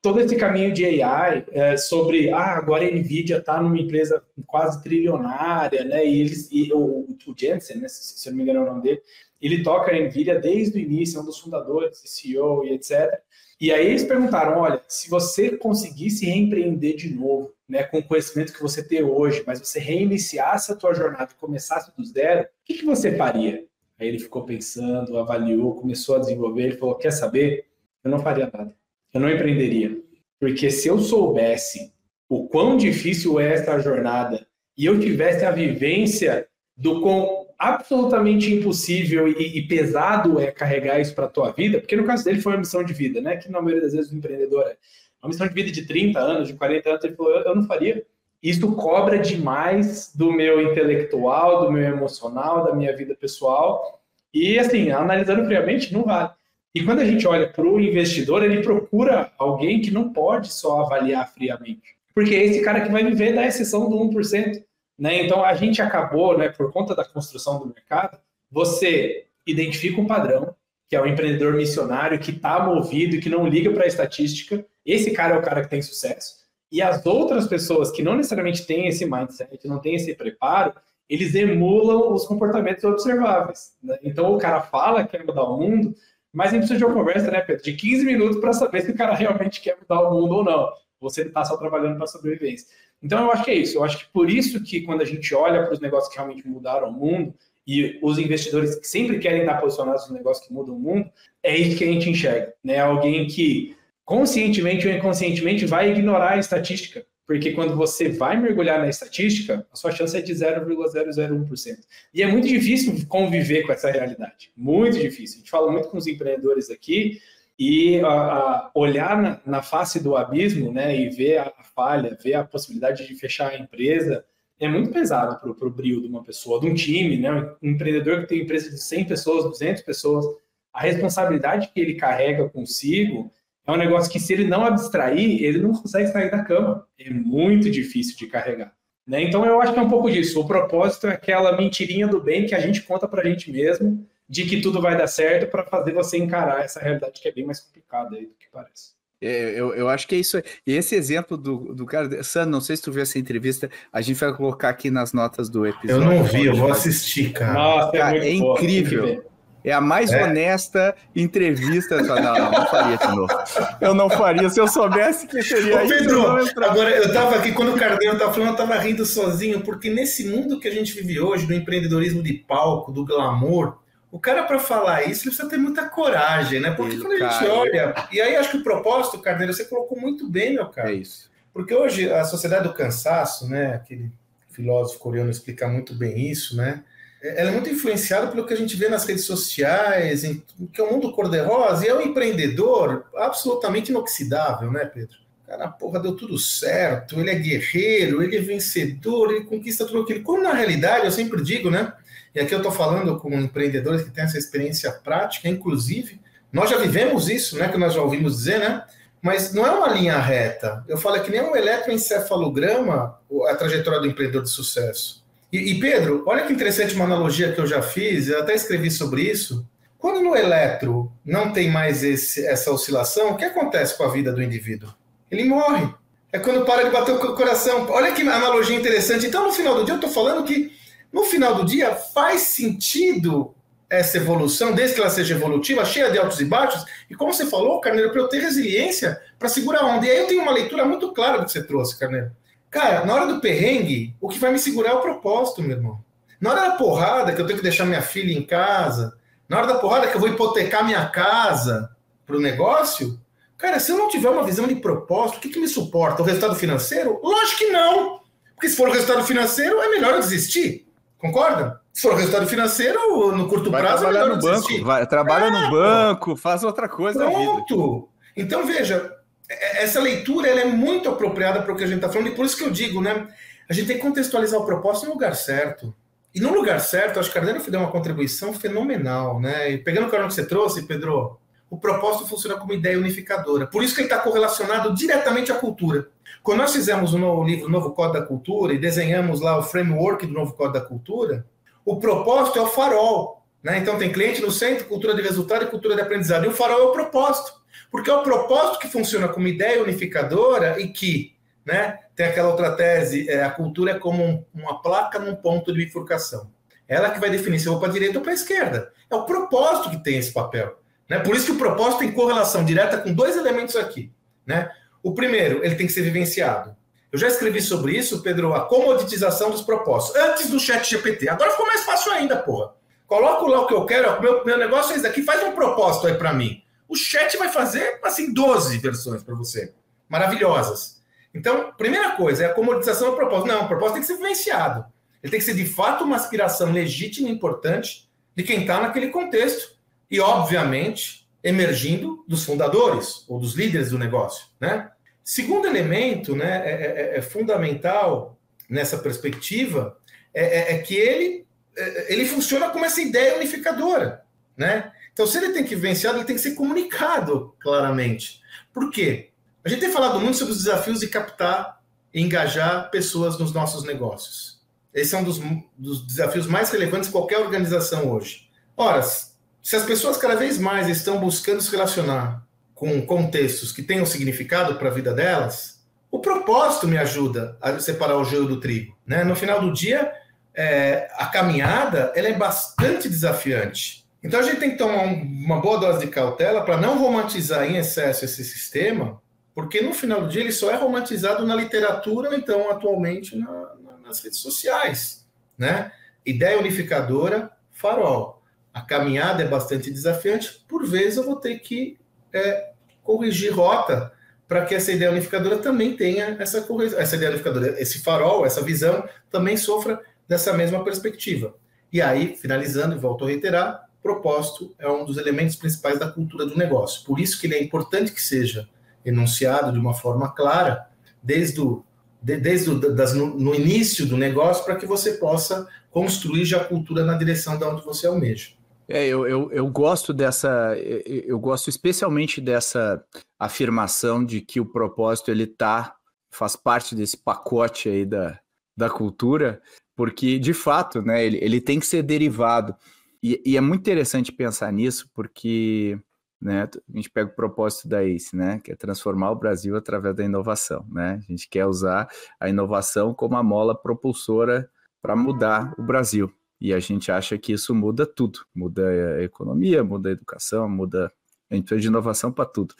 [0.00, 4.82] Todo esse caminho de AI é, sobre, ah, agora a NVIDIA está numa empresa quase
[4.82, 8.60] trilionária, né, e, eles, e o, o Jensen, né, se, se eu não me engano
[8.60, 9.02] é o nome dele,
[9.46, 13.20] ele toca a NVIDIA desde o início, é um dos fundadores, CEO e etc.
[13.60, 18.52] E aí eles perguntaram, olha, se você conseguisse reempreender de novo, né, com o conhecimento
[18.52, 22.46] que você tem hoje, mas você reiniciasse a tua jornada e começasse do zero, o
[22.64, 23.64] que, que você faria?
[23.98, 27.66] Aí ele ficou pensando, avaliou, começou a desenvolver, ele falou, quer saber?
[28.02, 28.74] Eu não faria nada.
[29.12, 29.96] Eu não empreenderia.
[30.40, 31.92] Porque se eu soubesse
[32.28, 39.28] o quão difícil é essa jornada e eu tivesse a vivência do quão absolutamente impossível
[39.28, 42.52] e, e pesado é carregar isso para a tua vida, porque no caso dele foi
[42.52, 43.36] uma missão de vida, né?
[43.36, 44.76] Que na maioria das vezes o empreendedor é
[45.22, 48.04] uma missão de vida de 30 anos, de 40 anos, ele falou, eu não faria.
[48.42, 54.02] Isso cobra demais do meu intelectual, do meu emocional, da minha vida pessoal.
[54.34, 56.28] E, assim, analisando friamente, não vale.
[56.74, 60.82] E quando a gente olha para o investidor, ele procura alguém que não pode só
[60.82, 61.96] avaliar friamente.
[62.14, 64.62] Porque é esse cara que vai viver da exceção do 1%.
[64.98, 65.24] Né?
[65.24, 68.18] Então, a gente acabou, né, por conta da construção do mercado,
[68.50, 70.54] você identifica um padrão,
[70.88, 74.64] que é o empreendedor missionário que está movido e que não liga para a estatística,
[74.84, 76.44] esse cara é o cara que tem sucesso.
[76.70, 80.74] E as outras pessoas que não necessariamente têm esse mindset, não têm esse preparo,
[81.08, 83.76] eles emulam os comportamentos observáveis.
[83.82, 83.98] Né?
[84.02, 85.94] Então o cara fala que quer mudar o mundo,
[86.32, 88.90] mas a gente precisa de uma conversa, né, Pedro, de 15 minutos para saber se
[88.90, 90.68] o cara realmente quer mudar o mundo ou não.
[91.16, 92.66] Ele está só trabalhando para sobrevivência.
[93.04, 93.76] Então eu acho que é isso.
[93.76, 96.48] Eu acho que por isso que quando a gente olha para os negócios que realmente
[96.48, 97.34] mudaram o mundo,
[97.66, 101.10] e os investidores que sempre querem estar posicionados nos negócios que mudam o mundo,
[101.42, 102.52] é isso que a gente enxerga.
[102.62, 102.78] Né?
[102.78, 108.88] Alguém que conscientemente ou inconscientemente vai ignorar a estatística, porque quando você vai mergulhar na
[108.88, 111.76] estatística, a sua chance é de 0,001%.
[112.12, 115.36] E é muito difícil conviver com essa realidade, muito difícil.
[115.36, 117.18] A gente fala muito com os empreendedores aqui
[117.58, 122.34] e a, a olhar na, na, face do abismo, né, e ver a falha, ver
[122.34, 124.24] a possibilidade de fechar a empresa,
[124.58, 127.30] é muito pesado para o brilho de uma pessoa, de um time, né,
[127.62, 130.24] um empreendedor que tem empresa de 100 pessoas, 200 pessoas,
[130.72, 133.32] a responsabilidade que ele carrega consigo
[133.66, 136.86] é um negócio que, se ele não abstrair, ele não consegue sair da cama.
[136.98, 138.74] É muito difícil de carregar.
[139.06, 139.22] Né?
[139.22, 140.40] Então, eu acho que é um pouco disso.
[140.40, 144.06] O propósito é aquela mentirinha do bem que a gente conta para a gente mesmo,
[144.34, 147.46] de que tudo vai dar certo, para fazer você encarar essa realidade que é bem
[147.46, 148.92] mais complicada aí do que parece.
[149.22, 150.36] É, eu, eu acho que é isso.
[150.66, 152.20] E esse exemplo do, do cara.
[152.24, 155.48] Sandro, não sei se tu viu essa entrevista, a gente vai colocar aqui nas notas
[155.48, 156.02] do episódio.
[156.02, 157.52] Eu não vi, eu vou assistir, cara.
[157.52, 159.24] Nossa, é, Cara, é incrível.
[159.62, 160.24] É a mais É.
[160.24, 162.02] honesta entrevista.
[162.02, 163.32] Não, não, não faria de novo.
[163.80, 164.50] Eu não faria.
[164.50, 167.78] Se eu soubesse que seria Ô, isso, eu Pedro, agora eu tava aqui, quando o
[167.78, 171.46] Carneiro tava falando, eu tava rindo sozinho, porque nesse mundo que a gente vive hoje,
[171.46, 173.78] do empreendedorismo de palco, do glamour,
[174.14, 176.70] o cara para falar isso, ele precisa ter muita coragem, né?
[176.70, 177.48] Porque Ele quando a gente cai.
[177.48, 180.92] olha, e aí acho que o propósito, Carneiro, você colocou muito bem, meu cara.
[180.92, 181.28] É isso.
[181.52, 183.74] Porque hoje a sociedade do cansaço, né?
[183.74, 184.12] Aquele
[184.52, 186.84] filósofo coreano explica muito bem isso, né?
[187.20, 190.40] Ela é muito influenciada pelo que a gente vê nas redes sociais, em,
[190.72, 195.16] que é o mundo cor-de-rosa, e é um empreendedor absolutamente inoxidável, né, Pedro?
[195.44, 200.22] Cara, porra, deu tudo certo, ele é guerreiro, ele é vencedor, ele conquista tudo aquilo.
[200.22, 201.92] Como na realidade, eu sempre digo, né?
[202.34, 206.20] E aqui eu estou falando com empreendedores que têm essa experiência prática, inclusive,
[206.52, 207.68] nós já vivemos isso, né?
[207.68, 208.84] Que nós já ouvimos dizer, né?
[209.22, 210.84] Mas não é uma linha reta.
[210.86, 213.18] Eu falo é que nem um eletroencefalograma
[213.48, 215.24] a trajetória do empreendedor de sucesso.
[215.52, 218.90] E, e, Pedro, olha que interessante uma analogia que eu já fiz, eu até escrevi
[218.90, 219.66] sobre isso.
[219.96, 224.32] Quando no eletro não tem mais esse, essa oscilação, o que acontece com a vida
[224.32, 224.92] do indivíduo?
[225.30, 225.88] Ele morre.
[226.32, 227.86] É quando para de bater o coração.
[227.88, 229.26] Olha que analogia interessante.
[229.26, 230.72] Então, no final do dia, eu estou falando que
[231.14, 233.54] no final do dia faz sentido
[233.88, 236.84] essa evolução, desde que ela seja evolutiva, cheia de altos e baixos.
[237.08, 240.04] E como você falou, Carneiro, para eu ter resiliência para segurar a onda.
[240.04, 242.32] E aí eu tenho uma leitura muito clara do que você trouxe, Carneiro.
[242.68, 246.04] Cara, na hora do perrengue, o que vai me segurar é o propósito, meu irmão.
[246.40, 249.16] Na hora da porrada, que eu tenho que deixar minha filha em casa,
[249.48, 251.94] na hora da porrada, que eu vou hipotecar minha casa
[252.26, 253.20] para o negócio,
[253.56, 256.22] cara, se eu não tiver uma visão de propósito, o que, que me suporta?
[256.22, 257.20] O resultado financeiro?
[257.22, 258.18] Lógico que não.
[258.56, 260.84] Porque se for o resultado financeiro, é melhor eu desistir.
[261.18, 261.80] Concorda?
[261.92, 264.84] Se for o resultado financeiro, no curto Vai prazo, é trabalhar melhor no banco, desistir.
[264.84, 267.24] vai, trabalha É, no banco, faz outra coisa.
[267.24, 268.08] Pronto.
[268.36, 269.14] Então, veja,
[269.48, 272.34] é- essa leitura ela é muito apropriada para o que a gente está falando, e
[272.34, 273.28] por isso que eu digo, né?
[273.70, 275.94] A gente tem que contextualizar o propósito no lugar certo.
[276.34, 279.70] E no lugar certo, acho que Carneiro deu uma contribuição fenomenal, né?
[279.70, 281.38] E pegando o caminho que você trouxe, Pedro,
[281.70, 283.66] o propósito funciona como ideia unificadora.
[283.68, 286.08] Por isso que ele está correlacionado diretamente à cultura.
[286.42, 289.62] Quando nós fizemos o novo livro, o Novo Código da Cultura, e desenhamos lá o
[289.62, 291.46] framework do Novo Código da Cultura,
[291.84, 293.42] o propósito é o farol.
[293.62, 293.78] Né?
[293.78, 296.44] Então tem cliente no centro, cultura de resultado e cultura de aprendizado.
[296.44, 297.52] E o farol é o propósito.
[297.90, 302.76] Porque é o propósito que funciona como ideia unificadora e que né, tem aquela outra
[302.76, 306.50] tese, é, a cultura é como um- uma placa num ponto de bifurcação.
[306.86, 308.92] Ela que vai definir se eu vou para a direita ou para a esquerda.
[309.10, 310.78] É o propósito que tem esse papel.
[311.08, 311.18] Né?
[311.20, 314.12] Por isso que o propósito tem correlação direta com dois elementos aqui.
[314.46, 314.70] Né?
[315.04, 316.74] O primeiro, ele tem que ser vivenciado.
[317.12, 320.20] Eu já escrevi sobre isso, Pedro, a comoditização dos propósitos.
[320.20, 321.28] Antes do chat GPT.
[321.28, 322.72] Agora ficou mais fácil ainda, porra.
[323.06, 325.52] Coloco lá o que eu quero, ó, meu, meu negócio é esse daqui, faz um
[325.52, 326.62] propósito aí para mim.
[326.88, 329.74] O chat vai fazer, assim, 12 versões para você.
[330.08, 331.02] Maravilhosas.
[331.34, 333.48] Então, primeira coisa é a comoditização do propósito.
[333.48, 334.86] Não, o propósito tem que ser vivenciado.
[335.22, 339.08] Ele tem que ser, de fato, uma aspiração legítima e importante de quem está naquele
[339.08, 339.74] contexto.
[340.10, 344.90] E, obviamente, emergindo dos fundadores ou dos líderes do negócio, né?
[345.24, 349.96] Segundo elemento, né, é, é- é fundamental nessa perspectiva,
[350.34, 354.22] é, é- é que ele, é- ele funciona como essa ideia unificadora,
[354.56, 354.92] né?
[355.12, 358.42] Então, se ele tem que vivenciado, ele tem que ser comunicado claramente.
[358.72, 359.30] Por quê?
[359.64, 361.80] A gente tem falado muito sobre os desafios de captar
[362.12, 364.60] e engajar pessoas nos nossos negócios.
[364.92, 365.40] Esse é um dos,
[365.78, 368.48] dos desafios mais relevantes de qualquer organização hoje.
[368.76, 372.43] Ora, se as pessoas cada vez mais estão buscando se relacionar
[372.74, 378.16] com contextos que tenham significado para a vida delas, o propósito me ajuda a separar
[378.16, 378.96] o joio do trigo.
[379.06, 379.24] Né?
[379.24, 380.12] No final do dia,
[380.54, 384.04] é, a caminhada ela é bastante desafiante.
[384.22, 387.64] Então a gente tem que tomar um- uma boa dose de cautela para não romantizar
[387.68, 389.20] em excesso esse sistema,
[389.54, 393.98] porque no final do dia ele só é romantizado na literatura então atualmente na- na-
[393.98, 395.26] nas redes sociais.
[395.58, 395.92] Né?
[396.24, 398.42] Ideia unificadora, farol.
[398.72, 401.98] A caminhada é bastante desafiante, por vezes eu vou ter que
[402.34, 404.12] é, corrigir rota
[404.46, 408.60] para que essa ideia unificadora também tenha essa correção, essa ideia unificadora, esse farol, essa
[408.60, 411.54] visão também sofra dessa mesma perspectiva.
[411.92, 416.44] E aí, finalizando, e volto a reiterar, propósito é um dos elementos principais da cultura
[416.44, 417.04] do negócio.
[417.04, 418.68] Por isso que ele é importante que seja
[419.04, 420.88] enunciado de uma forma clara,
[421.22, 421.82] desde o,
[422.20, 426.64] de, desde das, no, no início do negócio, para que você possa construir já a
[426.64, 428.50] cultura na direção de onde você almeja.
[428.88, 433.04] É, eu, eu, eu gosto dessa, eu, gosto especialmente dessa
[433.38, 435.94] afirmação de que o propósito ele tá,
[436.30, 438.38] faz parte desse pacote aí da,
[438.76, 439.62] da cultura,
[439.96, 442.74] porque de fato, né, ele, ele tem que ser derivado.
[443.22, 445.98] E, e é muito interessante pensar nisso, porque
[446.44, 446.68] né?
[446.92, 448.60] A gente pega o propósito da ACE, né?
[448.62, 451.18] Que é transformar o Brasil através da inovação, né?
[451.26, 452.06] A gente quer usar
[452.38, 454.70] a inovação como a mola propulsora
[455.00, 456.30] para mudar o Brasil.
[456.60, 458.88] E a gente acha que isso muda tudo, muda
[459.18, 461.12] a economia, muda a educação, muda
[461.50, 462.74] a gente de inovação para tudo.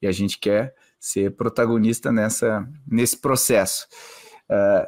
[0.00, 3.86] E a gente quer ser protagonista nessa, nesse processo.
[4.48, 4.86] Uh,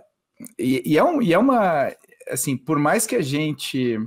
[0.59, 1.93] e, e, é um, e é uma,
[2.29, 3.99] assim, por mais que a gente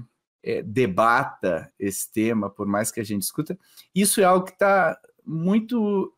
[0.44, 3.58] é, debata esse tema, por mais que a gente escuta,
[3.94, 6.14] isso é algo que está muito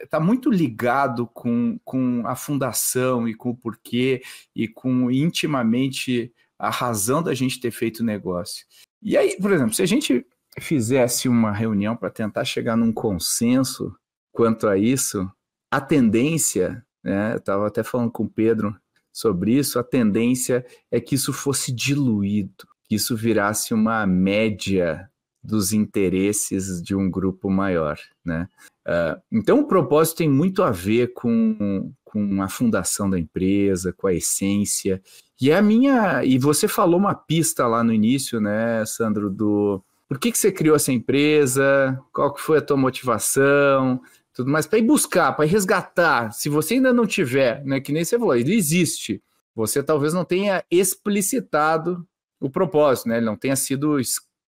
[0.00, 4.20] está uh, muito ligado com, com a fundação e com o porquê
[4.54, 8.66] e com intimamente a razão da gente ter feito o negócio.
[9.02, 10.26] E aí, por exemplo, se a gente
[10.60, 13.94] fizesse uma reunião para tentar chegar num consenso
[14.32, 15.30] quanto a isso,
[15.70, 18.74] a tendência, né, eu estava até falando com o Pedro
[19.12, 25.08] sobre isso, a tendência é que isso fosse diluído, que isso virasse uma média
[25.42, 28.48] dos interesses de um grupo maior, né?
[28.86, 34.06] Uh, então o propósito tem muito a ver com, com a fundação da empresa, com
[34.06, 35.02] a essência.
[35.40, 40.18] E a minha, e você falou uma pista lá no início, né, Sandro, do por
[40.18, 44.00] que, que você criou essa empresa, qual que foi a tua motivação,
[44.32, 46.32] tudo mais, para ir buscar, para resgatar.
[46.32, 49.22] Se você ainda não tiver, né, que nem você falou, ele existe.
[49.54, 52.06] Você talvez não tenha explicitado
[52.40, 53.16] o propósito, né?
[53.16, 53.96] Ele não tenha sido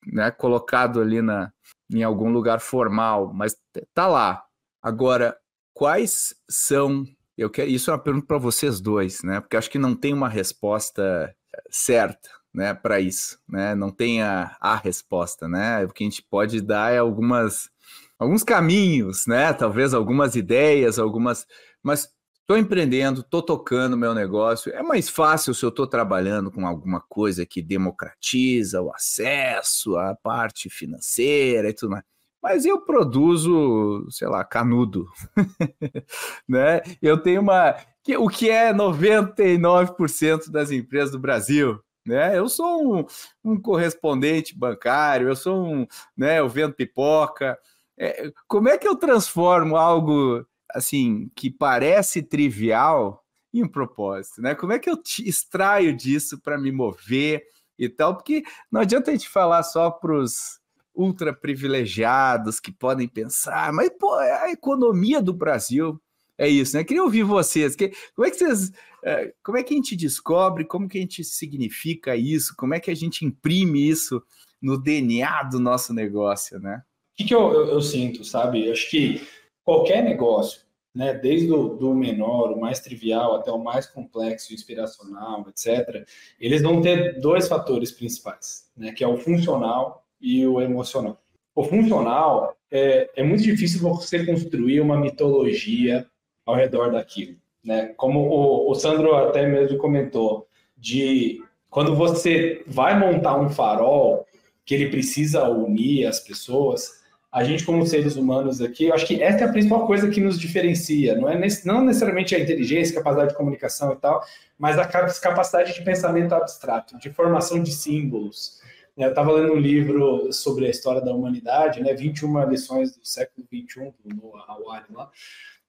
[0.07, 1.53] né, colocado ali na,
[1.93, 3.57] em algum lugar formal, mas
[3.93, 4.45] tá lá.
[4.81, 5.37] Agora,
[5.75, 7.05] quais são?
[7.41, 9.41] Eu quero isso é uma pergunta para vocês dois, né?
[9.41, 11.35] Porque acho que não tem uma resposta
[11.71, 13.75] certa, né, para isso, né?
[13.75, 15.85] Não tem a, a resposta, né?
[15.85, 17.71] O que a gente pode dar é algumas
[18.19, 19.53] alguns caminhos, né?
[19.55, 21.47] Talvez algumas ideias, algumas,
[21.83, 22.11] mas
[22.51, 24.73] Estou empreendendo, estou tocando meu negócio.
[24.73, 30.17] É mais fácil se eu estou trabalhando com alguma coisa que democratiza o acesso à
[30.17, 32.05] parte financeira e tudo mais.
[32.43, 35.07] Mas eu produzo, sei lá, canudo,
[36.49, 36.81] né?
[37.03, 37.77] Eu tenho uma,
[38.19, 42.39] o que é 99% das empresas do Brasil, né?
[42.39, 43.05] Eu sou um,
[43.45, 46.41] um correspondente bancário, eu sou um, né?
[46.41, 47.59] Eu vendo pipoca.
[47.99, 54.55] É, como é que eu transformo algo assim, que parece trivial em um propósito, né?
[54.55, 57.43] Como é que eu te extraio disso para me mover
[57.79, 58.15] e tal?
[58.15, 60.60] Porque não adianta a gente falar só para os
[60.95, 66.01] ultra privilegiados que podem pensar, mas pô, é a economia do Brasil
[66.41, 66.83] é isso, né?
[66.83, 67.77] Queria ouvir vocês.
[67.77, 68.73] Que, como é que vocês,
[69.05, 72.81] é, como é que a gente descobre, como que a gente significa isso, como é
[72.81, 74.23] que a gente imprime isso
[74.61, 76.83] no DNA do nosso negócio, né?
[77.13, 78.73] O que, que eu, eu, eu sinto, sabe?
[78.73, 79.21] Acho que
[79.63, 80.63] qualquer negócio,
[80.95, 86.07] né, desde o do menor, o mais trivial, até o mais complexo, inspiracional, etc.,
[86.41, 91.21] eles vão ter dois fatores principais, né, que é o funcional e o emocional.
[91.55, 96.07] O funcional é, é muito difícil você construir uma mitologia
[96.47, 97.93] ao redor daquilo, né?
[97.97, 104.27] Como o, o Sandro até mesmo comentou, de quando você vai montar um farol
[104.65, 107.01] que ele precisa unir as pessoas,
[107.33, 110.21] a gente como seres humanos aqui, eu acho que essa é a principal coisa que
[110.21, 114.25] nos diferencia, não é não necessariamente a inteligência, capacidade de comunicação e tal,
[114.59, 118.61] mas a capacidade de pensamento abstrato, de formação de símbolos.
[119.05, 123.47] Eu estava lendo um livro sobre a história da humanidade, né, 21 lições do século
[123.51, 125.11] 21 do Noah Hawari lá,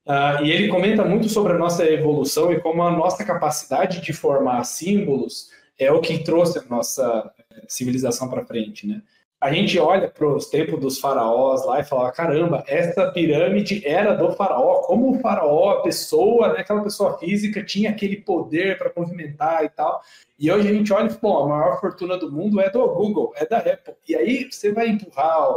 [0.05, 4.13] uh, e ele comenta muito sobre a nossa evolução e como a nossa capacidade de
[4.13, 9.01] formar símbolos é o que trouxe a nossa eh, civilização para frente, né?
[9.41, 14.13] A gente olha para os tempos dos faraós lá e fala: caramba, essa pirâmide era
[14.13, 14.81] do faraó.
[14.81, 19.69] Como o faraó, a pessoa, né, aquela pessoa física, tinha aquele poder para movimentar e
[19.69, 19.99] tal.
[20.37, 23.33] E hoje a gente olha e fala: a maior fortuna do mundo é do Google,
[23.35, 23.95] é da Apple.
[24.07, 25.47] E aí você vai empurrar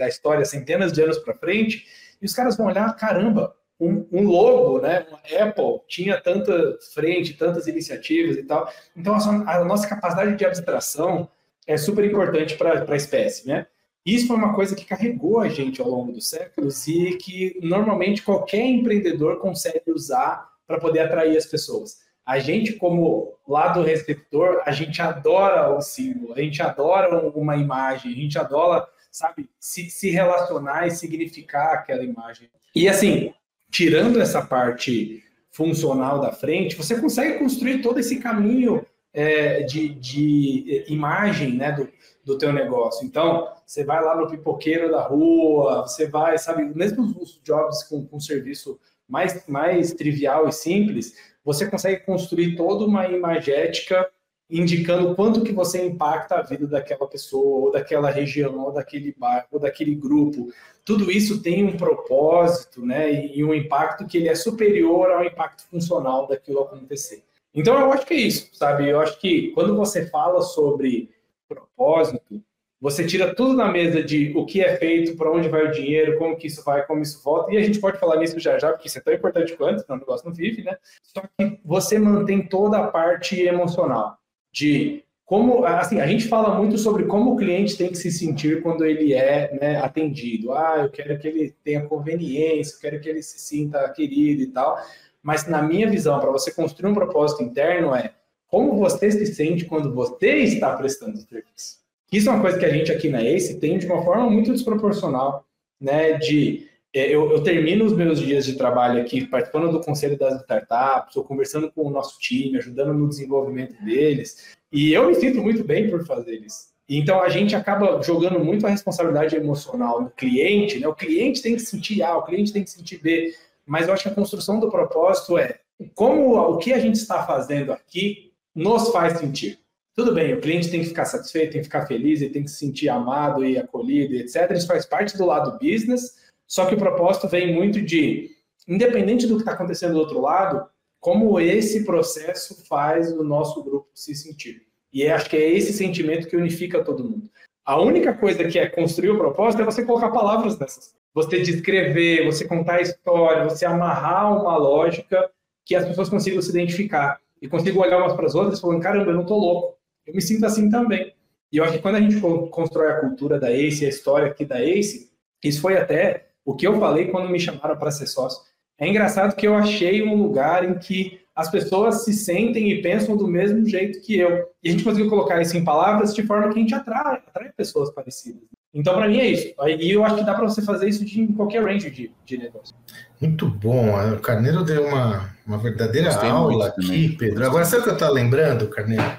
[0.00, 1.84] a história centenas de anos para frente
[2.22, 5.06] e os caras vão olhar: caramba, um, um, logo, né?
[5.38, 8.66] Apple tinha tanta frente, tantas iniciativas e tal.
[8.96, 11.28] Então a, a nossa capacidade de abstração
[11.70, 13.66] é super importante para a espécie, né?
[14.04, 18.22] Isso foi uma coisa que carregou a gente ao longo dos séculos e que normalmente
[18.22, 21.98] qualquer empreendedor consegue usar para poder atrair as pessoas.
[22.26, 28.12] A gente, como lado receptor, a gente adora o símbolo, a gente adora uma imagem,
[28.12, 32.48] a gente adora, sabe, se, se relacionar e significar aquela imagem.
[32.74, 33.32] E assim,
[33.70, 40.84] tirando essa parte funcional da frente, você consegue construir todo esse caminho é, de, de,
[40.88, 41.88] imagem né, do,
[42.24, 43.06] do teu negócio.
[43.06, 48.06] Então, você vai lá no pipoqueiro da rua, você vai, sabe, mesmo os jobs com,
[48.06, 54.08] com serviço mais, mais trivial e simples, você consegue construir toda uma imagética
[54.48, 59.46] indicando quanto que você impacta a vida daquela pessoa, ou daquela região, ou daquele bairro,
[59.52, 60.52] ou daquele grupo.
[60.84, 65.62] Tudo isso tem um propósito, né, e um impacto que ele é superior ao impacto
[65.70, 67.22] funcional daquilo acontecer.
[67.54, 68.88] Então eu acho que é isso, sabe?
[68.88, 71.10] Eu acho que quando você fala sobre
[71.48, 72.42] propósito,
[72.80, 76.18] você tira tudo na mesa de o que é feito, para onde vai o dinheiro,
[76.18, 78.72] como que isso vai, como isso volta, e a gente pode falar nisso já já,
[78.72, 80.76] porque isso é tão importante quanto, senão o negócio não vive, né?
[81.02, 84.16] Só que você mantém toda a parte emocional
[84.50, 88.62] de como, assim, a gente fala muito sobre como o cliente tem que se sentir
[88.62, 90.52] quando ele é né, atendido.
[90.52, 94.48] Ah, eu quero que ele tenha conveniência, eu quero que ele se sinta querido e
[94.48, 94.76] tal.
[95.22, 98.12] Mas na minha visão, para você construir um propósito interno é
[98.48, 101.78] como você se sente quando você está prestando serviço.
[102.12, 104.52] Isso é uma coisa que a gente aqui na ACE tem de uma forma muito
[104.52, 105.46] desproporcional,
[105.80, 106.14] né?
[106.14, 110.40] De é, eu, eu, termino os meus dias de trabalho aqui participando do conselho das
[110.40, 115.40] startups, ou conversando com o nosso time, ajudando no desenvolvimento deles, e eu me sinto
[115.40, 116.70] muito bem por fazer isso.
[116.88, 120.88] Então a gente acaba jogando muito a responsabilidade emocional no cliente, né?
[120.88, 123.32] O cliente tem que sentir A, o cliente tem que sentir B,
[123.70, 125.60] mas eu acho que a construção do propósito é
[125.94, 129.60] como o que a gente está fazendo aqui nos faz sentir.
[129.94, 132.50] Tudo bem, o cliente tem que ficar satisfeito, tem que ficar feliz, ele tem que
[132.50, 134.50] se sentir amado e acolhido, etc.
[134.56, 136.16] Isso faz parte do lado business,
[136.48, 138.30] só que o propósito vem muito de,
[138.66, 143.88] independente do que está acontecendo do outro lado, como esse processo faz o nosso grupo
[143.94, 144.66] se sentir.
[144.92, 147.30] E acho que é esse sentimento que unifica todo mundo.
[147.64, 150.98] A única coisa que é construir o propósito é você colocar palavras nessas.
[151.14, 155.30] Você descrever, você contar a história, você amarrar uma lógica
[155.64, 159.10] que as pessoas consigam se identificar e consigam olhar umas para as outras falando: caramba,
[159.10, 161.14] eu não estou louco eu me sinto assim também.
[161.52, 162.20] E eu acho que quando a gente
[162.50, 165.10] constrói a cultura da ACE, a história aqui da ACE,
[165.42, 168.42] isso foi até o que eu falei quando me chamaram para ser sócio.
[168.78, 173.16] É engraçado que eu achei um lugar em que as pessoas se sentem e pensam
[173.16, 174.48] do mesmo jeito que eu.
[174.62, 177.52] E a gente conseguiu colocar isso em palavras de forma que a gente atrai, atrai
[177.52, 178.42] pessoas parecidas.
[178.72, 179.52] Então, para mim, é isso.
[179.80, 182.38] E eu acho que dá para você fazer isso de, em qualquer range de, de
[182.38, 182.74] negócio.
[183.20, 184.14] Muito bom.
[184.14, 187.16] O Carneiro deu uma, uma verdadeira Gostei aula aqui, também.
[187.16, 187.44] Pedro.
[187.44, 189.18] Agora, sabe o que eu estou lembrando, Carneiro?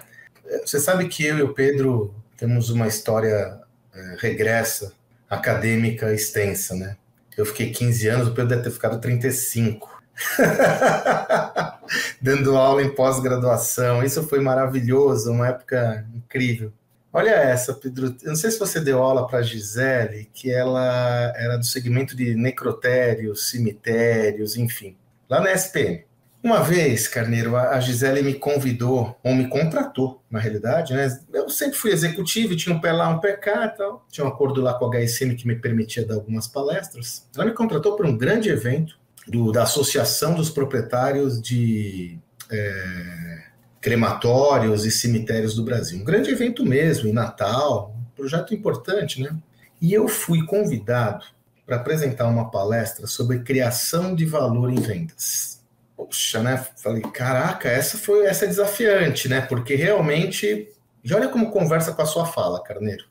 [0.66, 3.60] Você sabe que eu e o Pedro temos uma história
[3.94, 4.94] é, regressa,
[5.30, 6.96] acadêmica extensa, né?
[7.38, 9.90] Eu fiquei 15 anos, o Pedro deve ter ficado 35.
[12.22, 14.04] Dando aula em pós-graduação.
[14.04, 16.72] Isso foi maravilhoso, uma época incrível.
[17.14, 18.16] Olha essa, Pedro.
[18.22, 22.16] Eu não sei se você deu aula para a Gisele, que ela era do segmento
[22.16, 24.96] de necrotérios, cemitérios, enfim,
[25.30, 26.06] lá na SPM.
[26.44, 31.20] Uma vez, Carneiro, a Gisele me convidou, ou me contratou, na realidade, né?
[31.32, 34.08] Eu sempre fui executivo, tinha um pé lá, um pé cá e tal.
[34.10, 37.28] Tinha um acordo lá com a HSM que me permitia dar algumas palestras.
[37.36, 38.98] Ela me contratou para um grande evento
[39.28, 42.18] do, da Associação dos Proprietários de
[42.50, 43.44] é,
[43.82, 46.00] Crematórios e Cemitérios do Brasil.
[46.00, 49.36] Um grande evento mesmo, em Natal, um projeto importante, né?
[49.82, 51.26] E eu fui convidado
[51.66, 55.62] para apresentar uma palestra sobre criação de valor em vendas
[56.06, 56.66] poxa, né?
[56.78, 59.42] Falei, caraca, essa foi essa é desafiante, né?
[59.42, 60.68] Porque realmente,
[61.04, 63.06] já olha como conversa com a sua fala, Carneiro.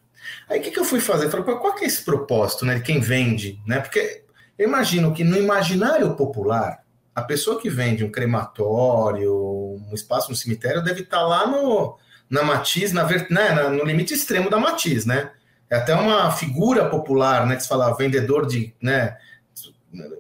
[0.49, 1.31] Aí o que, que eu fui fazer?
[1.31, 2.75] falei, qual que é esse propósito, né?
[2.75, 3.81] De quem vende, né?
[3.81, 4.25] Porque
[4.59, 6.80] eu imagino que no imaginário popular,
[7.15, 11.99] a pessoa que vende um crematório, um espaço no cemitério, deve estar tá lá no,
[12.29, 15.31] na matiz, na, né, no limite extremo da matiz, né?
[15.69, 17.57] É até uma figura popular, né?
[17.57, 19.17] Que se fala vendedor de, né?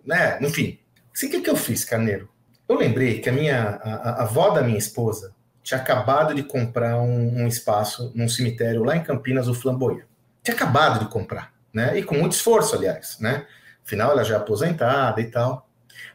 [0.04, 0.78] né enfim.
[1.14, 2.28] Assim, o que, que eu fiz, Carneiro?
[2.68, 6.98] Eu lembrei que a minha a, a avó da minha esposa tinha acabado de comprar
[7.00, 10.06] um, um, espaço num cemitério lá em Campinas, o Flamboyant.
[10.42, 11.98] Tinha acabado de comprar, né?
[11.98, 13.44] E com muito esforço, aliás, né?
[13.84, 15.68] Afinal, ela já é aposentada e tal.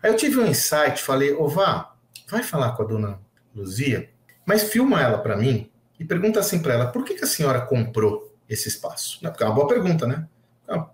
[0.05, 1.95] Aí eu tive um insight, falei, ô Vá,
[2.29, 3.19] vai falar com a dona
[3.55, 4.07] Luzia,
[4.45, 5.67] mas filma ela para mim
[5.99, 9.19] e pergunta assim para ela, por que, que a senhora comprou esse espaço?
[9.19, 10.27] Porque é uma boa pergunta, né?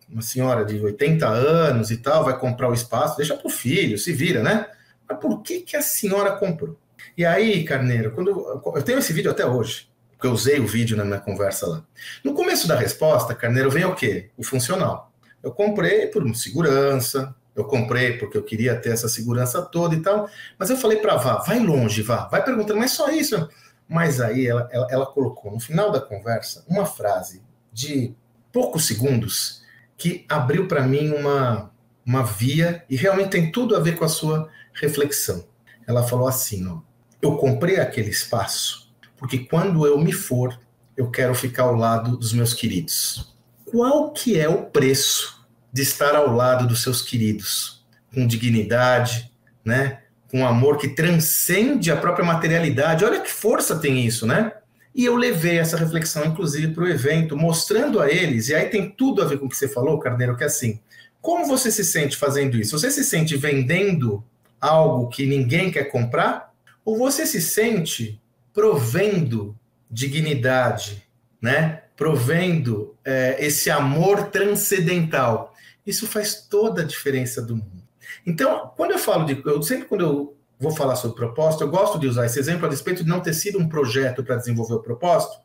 [0.08, 4.14] Uma senhora de 80 anos e tal, vai comprar o espaço, deixa pro filho, se
[4.14, 4.66] vira, né?
[5.10, 6.80] Mas por que, que a senhora comprou?
[7.18, 8.30] E aí, Carneiro, quando
[8.74, 11.86] eu tenho esse vídeo até hoje, porque eu usei o vídeo na minha conversa lá.
[12.24, 14.30] No começo da resposta, Carneiro, vem o quê?
[14.38, 15.12] O funcional.
[15.44, 20.30] Eu comprei por segurança, eu comprei porque eu queria ter essa segurança toda e tal,
[20.58, 23.48] mas eu falei para Vá, vai longe, Vá, vai perguntando, mas só isso.
[23.88, 28.16] Mas aí ela, ela, ela colocou no final da conversa uma frase de
[28.52, 29.62] poucos segundos
[29.98, 31.72] que abriu para mim uma,
[32.06, 35.46] uma via e realmente tem tudo a ver com a sua reflexão.
[35.86, 36.80] Ela falou assim: ó,
[37.22, 38.82] eu comprei aquele espaço
[39.22, 40.60] porque quando eu me for,
[40.98, 43.36] eu quero ficar ao lado dos meus queridos.
[43.66, 45.41] Qual que é o preço
[45.72, 47.86] de estar ao lado dos seus queridos?
[48.14, 49.32] Com dignidade,
[49.64, 50.00] né?
[50.30, 53.06] Com amor que transcende a própria materialidade.
[53.06, 54.52] Olha que força tem isso, né?
[54.94, 58.90] E eu levei essa reflexão, inclusive, para o evento, mostrando a eles, e aí tem
[58.90, 60.82] tudo a ver com o que você falou, Carneiro, que é assim,
[61.22, 62.78] como você se sente fazendo isso?
[62.78, 64.24] Você se sente vendendo
[64.60, 66.52] algo que ninguém quer comprar?
[66.84, 68.20] Ou você se sente
[68.54, 69.56] provendo
[69.90, 71.04] dignidade,
[71.42, 71.84] né?
[71.96, 75.51] Provendo é, esse amor transcendental.
[75.86, 77.82] Isso faz toda a diferença do mundo.
[78.26, 79.42] Então, quando eu falo de.
[79.46, 82.70] Eu sempre quando eu vou falar sobre propósito, eu gosto de usar esse exemplo a
[82.70, 85.38] respeito de não ter sido um projeto para desenvolver o propósito,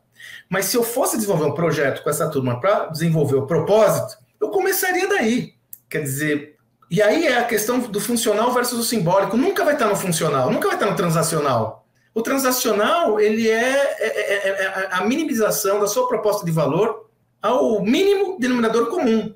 [0.47, 4.49] mas se eu fosse desenvolver um projeto com essa turma para desenvolver o propósito, eu
[4.49, 5.55] começaria daí.
[5.89, 6.55] Quer dizer,
[6.89, 9.35] e aí é a questão do funcional versus o simbólico.
[9.35, 11.85] Nunca vai estar no funcional, nunca vai estar no transacional.
[12.13, 17.09] O transacional, ele é, é, é, é a minimização da sua proposta de valor
[17.41, 19.35] ao mínimo denominador comum?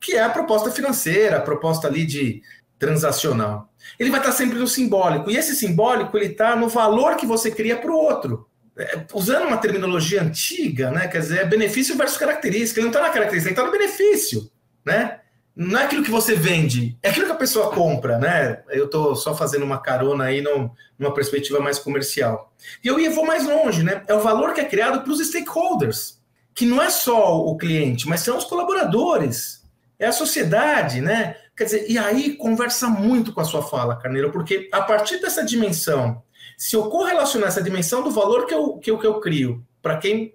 [0.00, 2.42] Que é a proposta financeira, a proposta ali de
[2.78, 3.72] transacional.
[3.98, 5.30] Ele vai estar sempre no simbólico.
[5.30, 8.46] E esse simbólico, ele está no valor que você cria para o outro.
[8.76, 11.08] É, usando uma terminologia antiga, né?
[11.08, 12.78] Quer dizer, é benefício versus característica.
[12.78, 14.50] Ele não está na característica, ele está no benefício,
[14.84, 15.20] né?
[15.54, 18.62] Não é aquilo que você vende, é aquilo que a pessoa compra, né?
[18.68, 20.68] Eu estou só fazendo uma carona aí num,
[20.98, 22.52] numa perspectiva mais comercial.
[22.84, 24.02] E eu ia vou mais longe, né?
[24.06, 26.20] É o valor que é criado para os stakeholders,
[26.54, 29.62] que não é só o cliente, mas são os colaboradores,
[29.98, 31.36] é a sociedade, né?
[31.56, 35.44] Quer dizer, e aí conversa muito com a sua fala, Carneiro, porque a partir dessa
[35.44, 36.22] dimensão,
[36.56, 39.96] se eu correlacionar essa dimensão do valor que eu, que eu, que eu crio para
[39.96, 40.34] quem,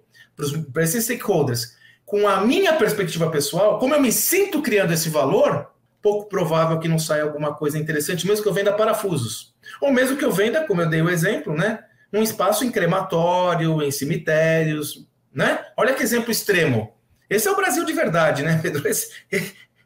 [0.72, 5.70] para esses stakeholders, com a minha perspectiva pessoal, como eu me sinto criando esse valor,
[6.02, 9.54] pouco provável que não saia alguma coisa interessante, mesmo que eu venda parafusos.
[9.80, 11.84] Ou mesmo que eu venda, como eu dei o exemplo, né?
[12.12, 15.64] Um espaço em crematório, em cemitérios, né?
[15.76, 16.92] Olha que exemplo extremo.
[17.34, 18.86] Esse é o Brasil de verdade, né, Pedro?
[18.86, 19.10] Esse,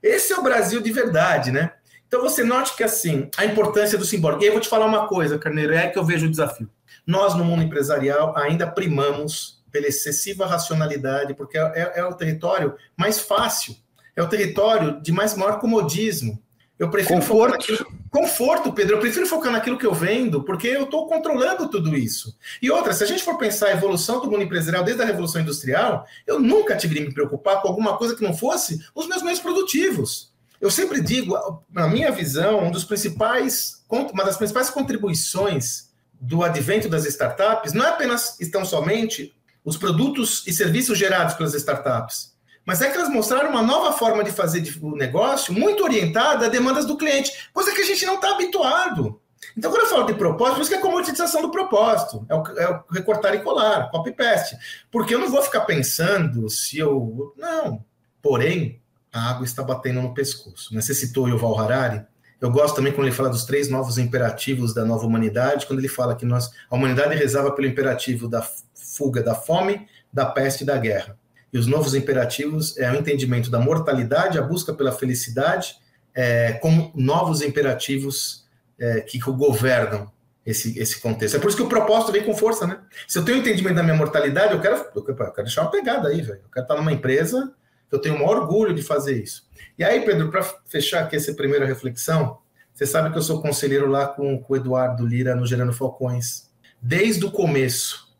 [0.03, 1.72] esse é o Brasil de verdade, né?
[2.09, 4.42] Então você note que assim, a importância do simbólico.
[4.42, 6.68] E eu vou te falar uma coisa, Carneiro, é que eu vejo o desafio.
[7.07, 12.74] Nós, no mundo empresarial, ainda primamos pela excessiva racionalidade, porque é, é, é o território
[12.97, 13.76] mais fácil,
[14.14, 16.42] é o território de mais maior comodismo.
[16.79, 17.53] Eu prefiro conforto.
[17.53, 17.87] Naquilo...
[18.11, 18.97] Conforto, Pedro.
[18.97, 22.37] Eu prefiro focar naquilo que eu vendo, porque eu estou controlando tudo isso.
[22.61, 25.41] E outra, se a gente for pensar a evolução do mundo empresarial desde a Revolução
[25.41, 29.22] Industrial, eu nunca tive de me preocupar com alguma coisa que não fosse os meus
[29.22, 30.33] meios produtivos.
[30.61, 31.37] Eu sempre digo,
[31.70, 37.85] na minha visão, um dos principais, uma das principais contribuições do advento das startups não
[37.85, 42.36] é apenas estão somente os produtos e serviços gerados pelas startups,
[42.66, 46.48] mas é que elas mostraram uma nova forma de fazer o negócio muito orientada a
[46.48, 49.20] demandas do cliente, coisa que a gente não está habituado.
[49.56, 52.34] Então, quando eu falo de propósito, por isso que é a comoditização do propósito, é
[52.34, 54.56] o, é o recortar e colar, copy-paste.
[54.90, 57.32] Porque eu não vou ficar pensando se eu.
[57.36, 57.84] Não.
[58.20, 58.80] Porém,
[59.12, 60.74] a água está batendo no pescoço.
[60.74, 62.04] Você citou Yuval Harari.
[62.38, 65.88] Eu gosto também quando ele fala dos três novos imperativos da nova humanidade, quando ele
[65.88, 70.66] fala que nós, a humanidade rezava pelo imperativo da fuga da fome, da peste e
[70.66, 71.16] da guerra.
[71.53, 75.76] E os novos imperativos é o entendimento da mortalidade, a busca pela felicidade,
[76.14, 78.47] é, como novos imperativos
[78.78, 80.11] é, que governam
[80.44, 81.36] esse, esse contexto.
[81.36, 82.78] É por isso que o propósito vem com força, né?
[83.07, 86.20] Se eu tenho entendimento da minha mortalidade, eu quero, eu quero, deixar uma pegada aí,
[86.20, 86.40] velho.
[86.44, 87.53] Eu quero estar numa empresa
[87.90, 89.49] eu tenho o maior orgulho de fazer isso.
[89.78, 92.38] E aí, Pedro, para fechar aqui essa primeira reflexão,
[92.72, 96.51] você sabe que eu sou conselheiro lá com, com o Eduardo Lira no Gerando Falcões.
[96.80, 98.14] Desde o começo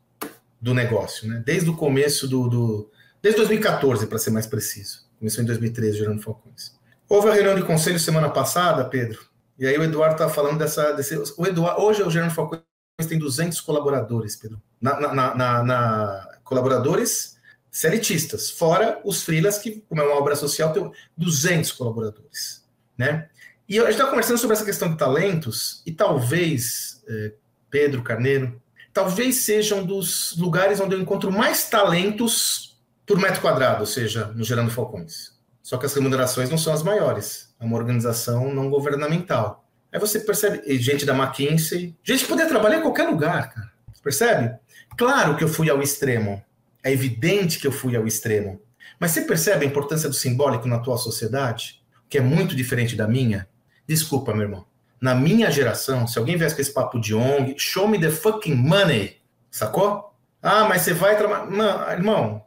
[0.61, 1.43] do negócio, né?
[1.45, 2.91] Desde o começo do, do
[3.27, 5.01] Desde 2014, para ser mais preciso.
[5.19, 6.77] Começou em 2013, Gerando Falcões.
[7.09, 9.19] Houve a reunião de conselho semana passada, Pedro,
[9.59, 10.93] e aí o Eduardo estava falando dessa.
[10.93, 12.63] Desse, o Eduardo, hoje o Gerando Falcões
[13.09, 14.63] tem 200 colaboradores, Pedro.
[14.81, 17.37] Na, na, na, na colaboradores
[17.69, 22.65] selitistas, fora os freelas, que, como é uma obra social, tem 200 colaboradores.
[22.97, 23.29] Né?
[23.69, 27.33] E a gente está conversando sobre essa questão de talentos, e talvez, eh,
[27.69, 28.63] Pedro Carneiro,
[28.93, 32.76] talvez seja um dos lugares onde eu encontro mais talentos
[33.07, 35.37] por metro quadrado, ou seja, no Gerando Falcões.
[35.63, 37.55] Só que as remunerações não são as maiores.
[37.61, 39.65] É uma organização não governamental.
[39.93, 43.73] Aí você percebe, gente da McKinsey, gente poder trabalhar em qualquer lugar, cara.
[44.03, 44.57] Percebe?
[44.97, 46.43] Claro que eu fui ao extremo.
[46.83, 48.61] É evidente que eu fui ao extremo.
[49.01, 51.83] Mas você percebe a importância do simbólico na atual sociedade?
[52.09, 53.49] Que é muito diferente da minha?
[53.87, 54.67] Desculpa, meu irmão.
[55.01, 58.55] Na minha geração, se alguém viesse com esse papo de ONG, show me the fucking
[58.55, 59.17] money.
[59.51, 60.15] Sacou?
[60.41, 61.51] Ah, mas você vai trabalhar.
[61.51, 62.46] Não, irmão,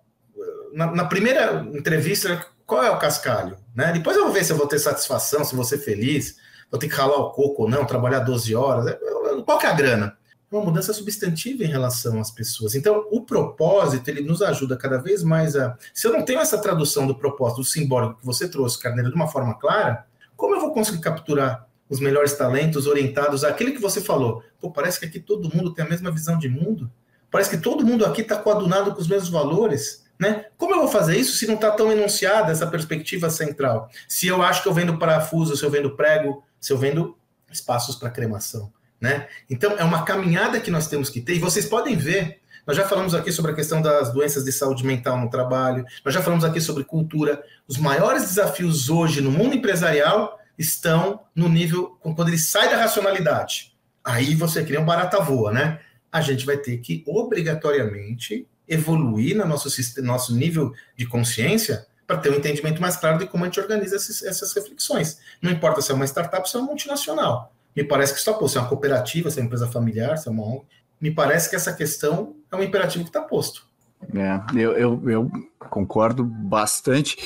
[0.73, 3.57] na, na, primeira entrevista, qual é o cascalho?
[3.75, 3.91] Né?
[3.91, 6.37] Depois eu vou ver se eu vou ter satisfação, se vou ser feliz,
[6.69, 8.87] vou ter que ralar o coco ou não, trabalhar 12 horas.
[8.87, 8.99] É,
[9.45, 10.17] qual que é a grana?
[10.51, 12.73] É uma mudança substantiva em relação às pessoas.
[12.73, 15.77] Então, o propósito, ele nos ajuda cada vez mais a...
[15.93, 19.15] Se eu não tenho essa tradução do propósito, do simbólico que você trouxe, Carneiro, de
[19.15, 20.05] uma forma clara,
[20.35, 24.43] como eu vou conseguir capturar os melhores talentos orientados àquilo que você falou?
[24.59, 26.89] Pô, parece que aqui todo mundo tem a mesma visão de mundo.
[27.29, 30.05] Parece que todo mundo aqui está coadunado com os mesmos valores.
[30.19, 30.45] Né?
[30.57, 33.89] Como eu vou fazer isso se não está tão enunciada essa perspectiva central?
[34.07, 37.17] Se eu acho que eu vendo parafuso, se eu vendo prego, se eu vendo
[37.49, 38.71] espaços para cremação.
[38.99, 39.27] Né?
[39.49, 42.41] Então, é uma caminhada que nós temos que ter, e vocês podem ver.
[42.67, 46.13] Nós já falamos aqui sobre a questão das doenças de saúde mental no trabalho, nós
[46.13, 47.41] já falamos aqui sobre cultura.
[47.67, 53.73] Os maiores desafios hoje no mundo empresarial estão no nível quando ele sai da racionalidade.
[54.03, 55.79] Aí você cria um barata voa, né?
[56.11, 59.69] A gente vai ter que obrigatoriamente evoluir no nosso,
[60.01, 63.95] nosso nível de consciência para ter um entendimento mais claro de como a gente organiza
[63.95, 65.19] esses, essas reflexões.
[65.41, 67.53] Não importa se é uma startup se é uma multinacional.
[67.75, 68.53] Me parece que está posto.
[68.53, 70.63] Se é uma cooperativa, se é uma empresa familiar, se é uma ONG.
[70.99, 73.67] Me parece que essa questão é um imperativo que está posto.
[74.13, 75.31] É, eu, eu, eu,
[75.69, 77.17] concordo bastante.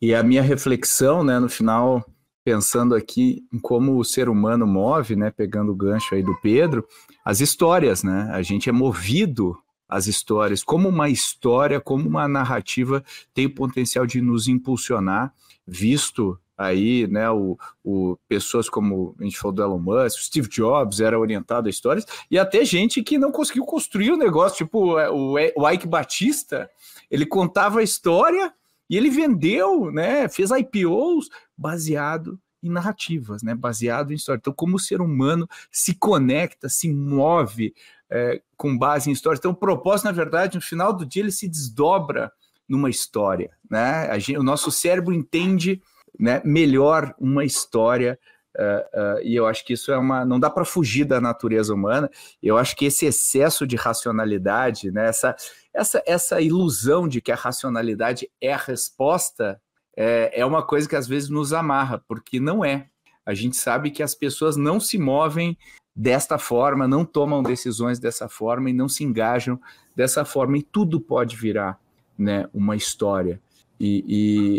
[0.00, 2.04] E a minha reflexão, né, no final,
[2.44, 6.86] pensando aqui em como o ser humano move, né, pegando o gancho aí do Pedro,
[7.24, 8.28] as histórias, né?
[8.32, 9.56] A gente é movido
[9.88, 15.32] às histórias, como uma história, como uma narrativa tem o potencial de nos impulsionar,
[15.66, 21.00] visto aí, né, o, o, pessoas como a gente falou do Elon Musk, Steve Jobs
[21.00, 25.34] era orientado a histórias, e até gente que não conseguiu construir o negócio, tipo o,
[25.34, 26.68] o Ike Batista,
[27.10, 28.52] ele contava a história
[28.88, 34.38] e ele vendeu, né, fez IPOs baseado em narrativas, né, baseado em história.
[34.38, 37.74] Então, como o ser humano se conecta, se move
[38.10, 39.38] é, com base em história.
[39.38, 42.32] Então, o propósito, na verdade, no final do dia, ele se desdobra
[42.68, 44.18] numa história, né?
[44.18, 45.80] Gente, o nosso cérebro entende
[46.18, 48.18] né, melhor uma história
[48.56, 50.24] Uh, uh, e eu acho que isso é uma.
[50.24, 52.10] Não dá para fugir da natureza humana.
[52.42, 55.36] Eu acho que esse excesso de racionalidade, né, essa,
[55.74, 59.60] essa, essa ilusão de que a racionalidade é a resposta,
[59.94, 62.88] é, é uma coisa que às vezes nos amarra, porque não é.
[63.26, 65.58] A gente sabe que as pessoas não se movem
[65.96, 69.58] desta forma, não tomam decisões dessa forma e não se engajam
[69.94, 71.80] dessa forma, e tudo pode virar
[72.18, 73.40] né, uma história.
[73.80, 74.04] E,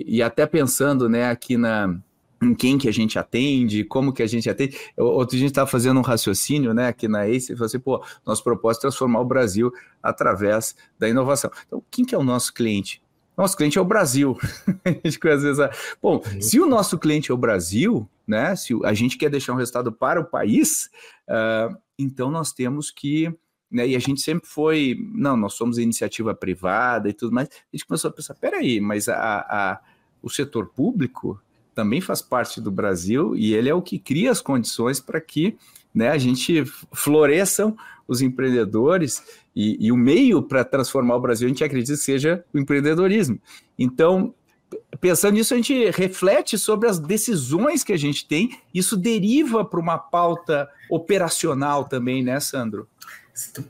[0.07, 1.95] e, e, até pensando né, aqui na,
[2.41, 4.77] em quem que a gente atende, como que a gente atende.
[4.97, 7.79] Outro dia a gente estava fazendo um raciocínio né, aqui na ACE e falou assim,
[7.79, 9.71] pô, nosso propósito é transformar o Brasil
[10.01, 11.51] através da inovação.
[11.65, 13.01] Então, quem que é o nosso cliente?
[13.37, 14.35] Nosso cliente é o Brasil.
[16.01, 16.41] bom, uhum.
[16.41, 19.91] se o nosso cliente é o Brasil, né, se a gente quer deixar um resultado
[19.91, 20.89] para o país,
[21.29, 23.31] uh, então nós temos que
[23.69, 27.49] né, e a gente sempre foi, não, nós somos iniciativa privada e tudo mais.
[27.49, 29.81] A gente começou a pensar, peraí, mas a, a,
[30.21, 31.39] o setor público
[31.75, 35.57] também faz parte do Brasil e ele é o que cria as condições para que
[35.97, 37.75] né, a gente floresçam
[38.07, 39.23] os empreendedores
[39.55, 43.39] e, e o meio para transformar o Brasil, a gente acredita que seja o empreendedorismo.
[43.77, 44.33] Então,
[45.01, 49.79] pensando nisso, a gente reflete sobre as decisões que a gente tem, isso deriva para
[49.79, 52.87] uma pauta operacional também, né, Sandro?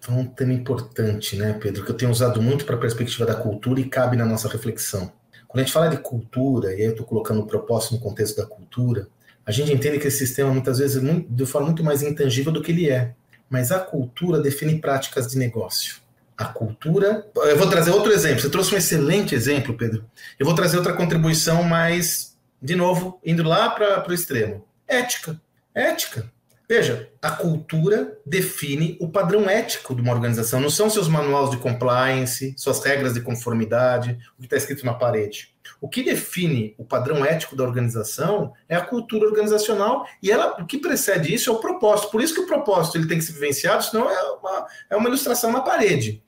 [0.07, 3.35] é um tema importante, né, Pedro, que eu tenho usado muito para a perspectiva da
[3.35, 5.11] cultura e cabe na nossa reflexão.
[5.47, 8.37] Quando a gente fala de cultura, e aí eu estou colocando o propósito no contexto
[8.37, 9.07] da cultura,
[9.47, 12.69] a gente entende que esse sistema muitas vezes de forma muito mais intangível do que
[12.69, 13.13] ele é.
[13.49, 16.01] Mas a cultura define práticas de negócio.
[16.37, 17.25] A cultura.
[17.33, 18.41] Eu vou trazer outro exemplo.
[18.41, 20.05] Você trouxe um excelente exemplo, Pedro.
[20.37, 24.65] Eu vou trazer outra contribuição, mas, de novo, indo lá para o extremo.
[24.85, 25.39] Ética.
[25.73, 26.29] Ética.
[26.69, 30.59] Veja, a cultura define o padrão ético de uma organização.
[30.59, 34.93] Não são seus manuais de compliance, suas regras de conformidade, o que está escrito na
[34.93, 35.55] parede.
[35.79, 40.65] O que define o padrão ético da organização é a cultura organizacional e ela, o
[40.65, 42.11] que precede isso é o propósito.
[42.11, 45.07] Por isso que o propósito ele tem que ser vivenciado, senão é uma, é uma
[45.07, 46.23] ilustração na parede.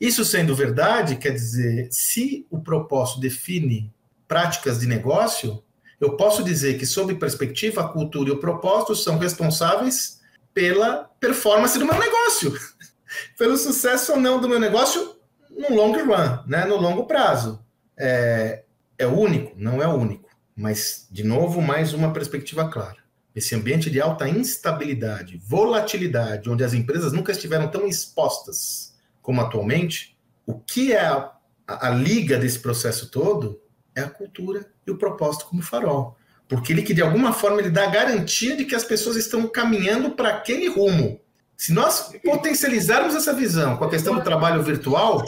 [0.00, 3.92] Isso sendo verdade, quer dizer, se o propósito define
[4.28, 5.62] práticas de negócio,
[5.98, 10.20] eu posso dizer que, sob perspectiva, a cultura e o propósito são responsáveis
[10.52, 12.52] pela performance do meu negócio,
[13.38, 15.16] pelo sucesso ou não do meu negócio
[15.50, 17.64] no long run, né, no longo prazo.
[17.98, 18.64] É,
[18.98, 19.52] é único?
[19.56, 20.28] Não é único.
[20.54, 22.96] Mas, de novo, mais uma perspectiva clara.
[23.34, 30.16] Esse ambiente de alta instabilidade, volatilidade, onde as empresas nunca estiveram tão expostas como atualmente,
[30.46, 31.32] o que é a,
[31.66, 33.60] a, a liga desse processo todo
[33.94, 36.16] é a cultura e o propósito como farol.
[36.48, 39.48] Porque ele que de alguma forma ele dá a garantia de que as pessoas estão
[39.48, 41.20] caminhando para aquele rumo.
[41.56, 45.24] Se nós potencializarmos essa visão com a questão do trabalho virtual,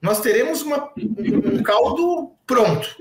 [0.00, 2.96] nós teremos uma, um caldo pronto.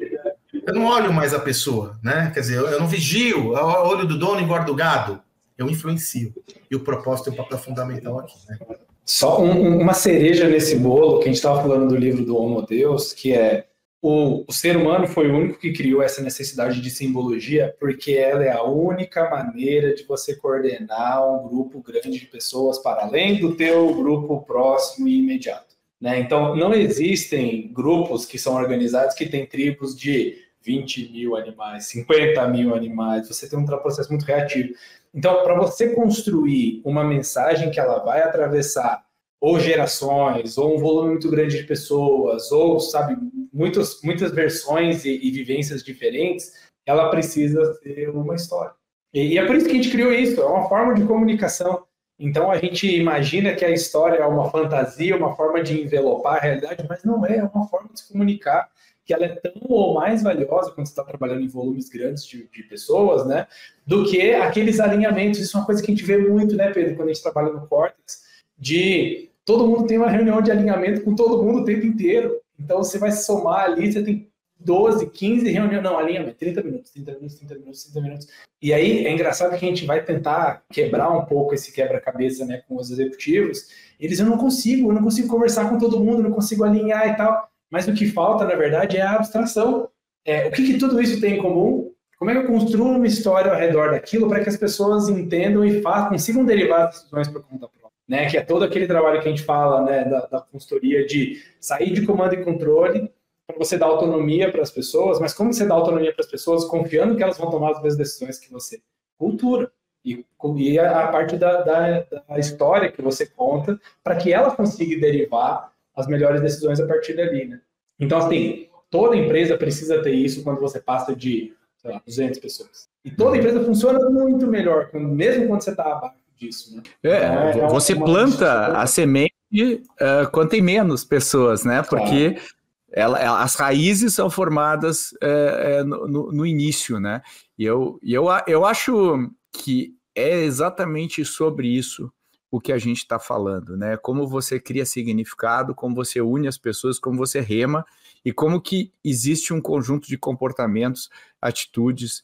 [0.66, 2.32] Eu não olho mais a pessoa, né?
[2.34, 5.22] Quer dizer, eu não vigio, o olho do dono engorda o gado.
[5.58, 6.34] Eu influencio.
[6.70, 8.58] E o propósito tem um papel fundamental aqui, né?
[9.06, 12.62] Só um, uma cereja nesse bolo, que a gente estava falando do livro do Homo
[12.62, 13.68] Deus, que é
[14.02, 18.44] o, o, ser humano foi o único que criou essa necessidade de simbologia, porque ela
[18.44, 23.56] é a única maneira de você coordenar um grupo grande de pessoas para além do
[23.56, 25.73] teu grupo próximo e imediato.
[26.04, 26.20] Né?
[26.20, 32.46] Então, não existem grupos que são organizados que têm tribos de 20 mil animais, 50
[32.50, 34.74] mil animais, você tem um processo muito reativo.
[35.16, 39.02] Então, para você construir uma mensagem que ela vai atravessar
[39.40, 43.16] ou gerações, ou um volume muito grande de pessoas, ou, sabe,
[43.54, 46.52] muitas, muitas versões e, e vivências diferentes,
[46.86, 48.74] ela precisa ser uma história.
[49.14, 51.86] E, e, é por isso que a gente criou isso, é uma forma de comunicação.
[52.20, 56.40] Então a gente imagina que a história é uma fantasia, uma forma de envelopar a
[56.40, 58.70] realidade, mas não é, é uma forma de se comunicar
[59.06, 62.48] que ela é tão ou mais valiosa quando você está trabalhando em volumes grandes de,
[62.50, 63.48] de, pessoas, né,
[63.86, 65.40] do que aqueles alinhamentos.
[65.40, 67.52] Isso é uma coisa que a gente vê muito, né, Pedro, quando a gente trabalha
[67.52, 68.24] no Cortex,
[68.58, 72.40] de todo mundo tem uma reunião de alinhamento com todo mundo o tempo inteiro.
[72.58, 74.30] Então você vai somar ali, você tem
[74.64, 78.28] 12, 15 reuniões, não, alinhamento, 30 minutos, 30 minutos, 30 minutos, 30 minutos.
[78.62, 82.64] E aí é engraçado que a gente vai tentar quebrar um pouco esse quebra-cabeça né,
[82.68, 83.68] com os executivos.
[84.00, 87.18] Eles eu não consigo, eu não consigo conversar com todo mundo, não consigo alinhar e
[87.18, 87.50] tal.
[87.70, 89.90] Mas o que falta, na verdade, é a abstração.
[90.26, 91.92] É, o que, que tudo isso tem em comum?
[92.18, 95.66] Como é que eu construo uma história ao redor daquilo para que as pessoas entendam
[95.66, 97.84] e façam, consigam derivar decisões por conta própria?
[98.08, 101.42] Né, que é todo aquele trabalho que a gente fala né, da, da consultoria de
[101.60, 103.10] sair de comando e controle
[103.46, 106.66] para você dar autonomia para as pessoas, mas como você dá autonomia para as pessoas
[106.66, 108.82] confiando que elas vão tomar as mesmas decisões que você?
[109.18, 109.72] Cultura.
[110.06, 110.26] E,
[110.58, 115.72] e a, parte da, da, da história que você conta para que ela consiga derivar
[115.96, 117.62] as melhores decisões a partir dali, né?
[118.00, 122.90] Então, assim, toda empresa precisa ter isso quando você passa de, sei lá, 200 pessoas.
[123.06, 126.76] E toda empresa funciona muito melhor, mesmo quando você está abaixo disso.
[126.76, 126.84] Né?
[127.04, 131.82] É, então, é você planta a semente uh, quando tem menos pessoas, né?
[131.84, 132.48] Porque claro.
[132.94, 137.24] Ela, as raízes são formadas uh, no, no, início, né?
[137.58, 142.14] E eu, eu, eu acho que é exatamente sobre isso
[142.52, 143.98] o que a gente está falando, né?
[143.98, 147.84] Como você cria significado, como você une as pessoas, como você rema
[148.24, 151.10] e como que existe um conjunto de comportamentos,
[151.42, 152.22] atitudes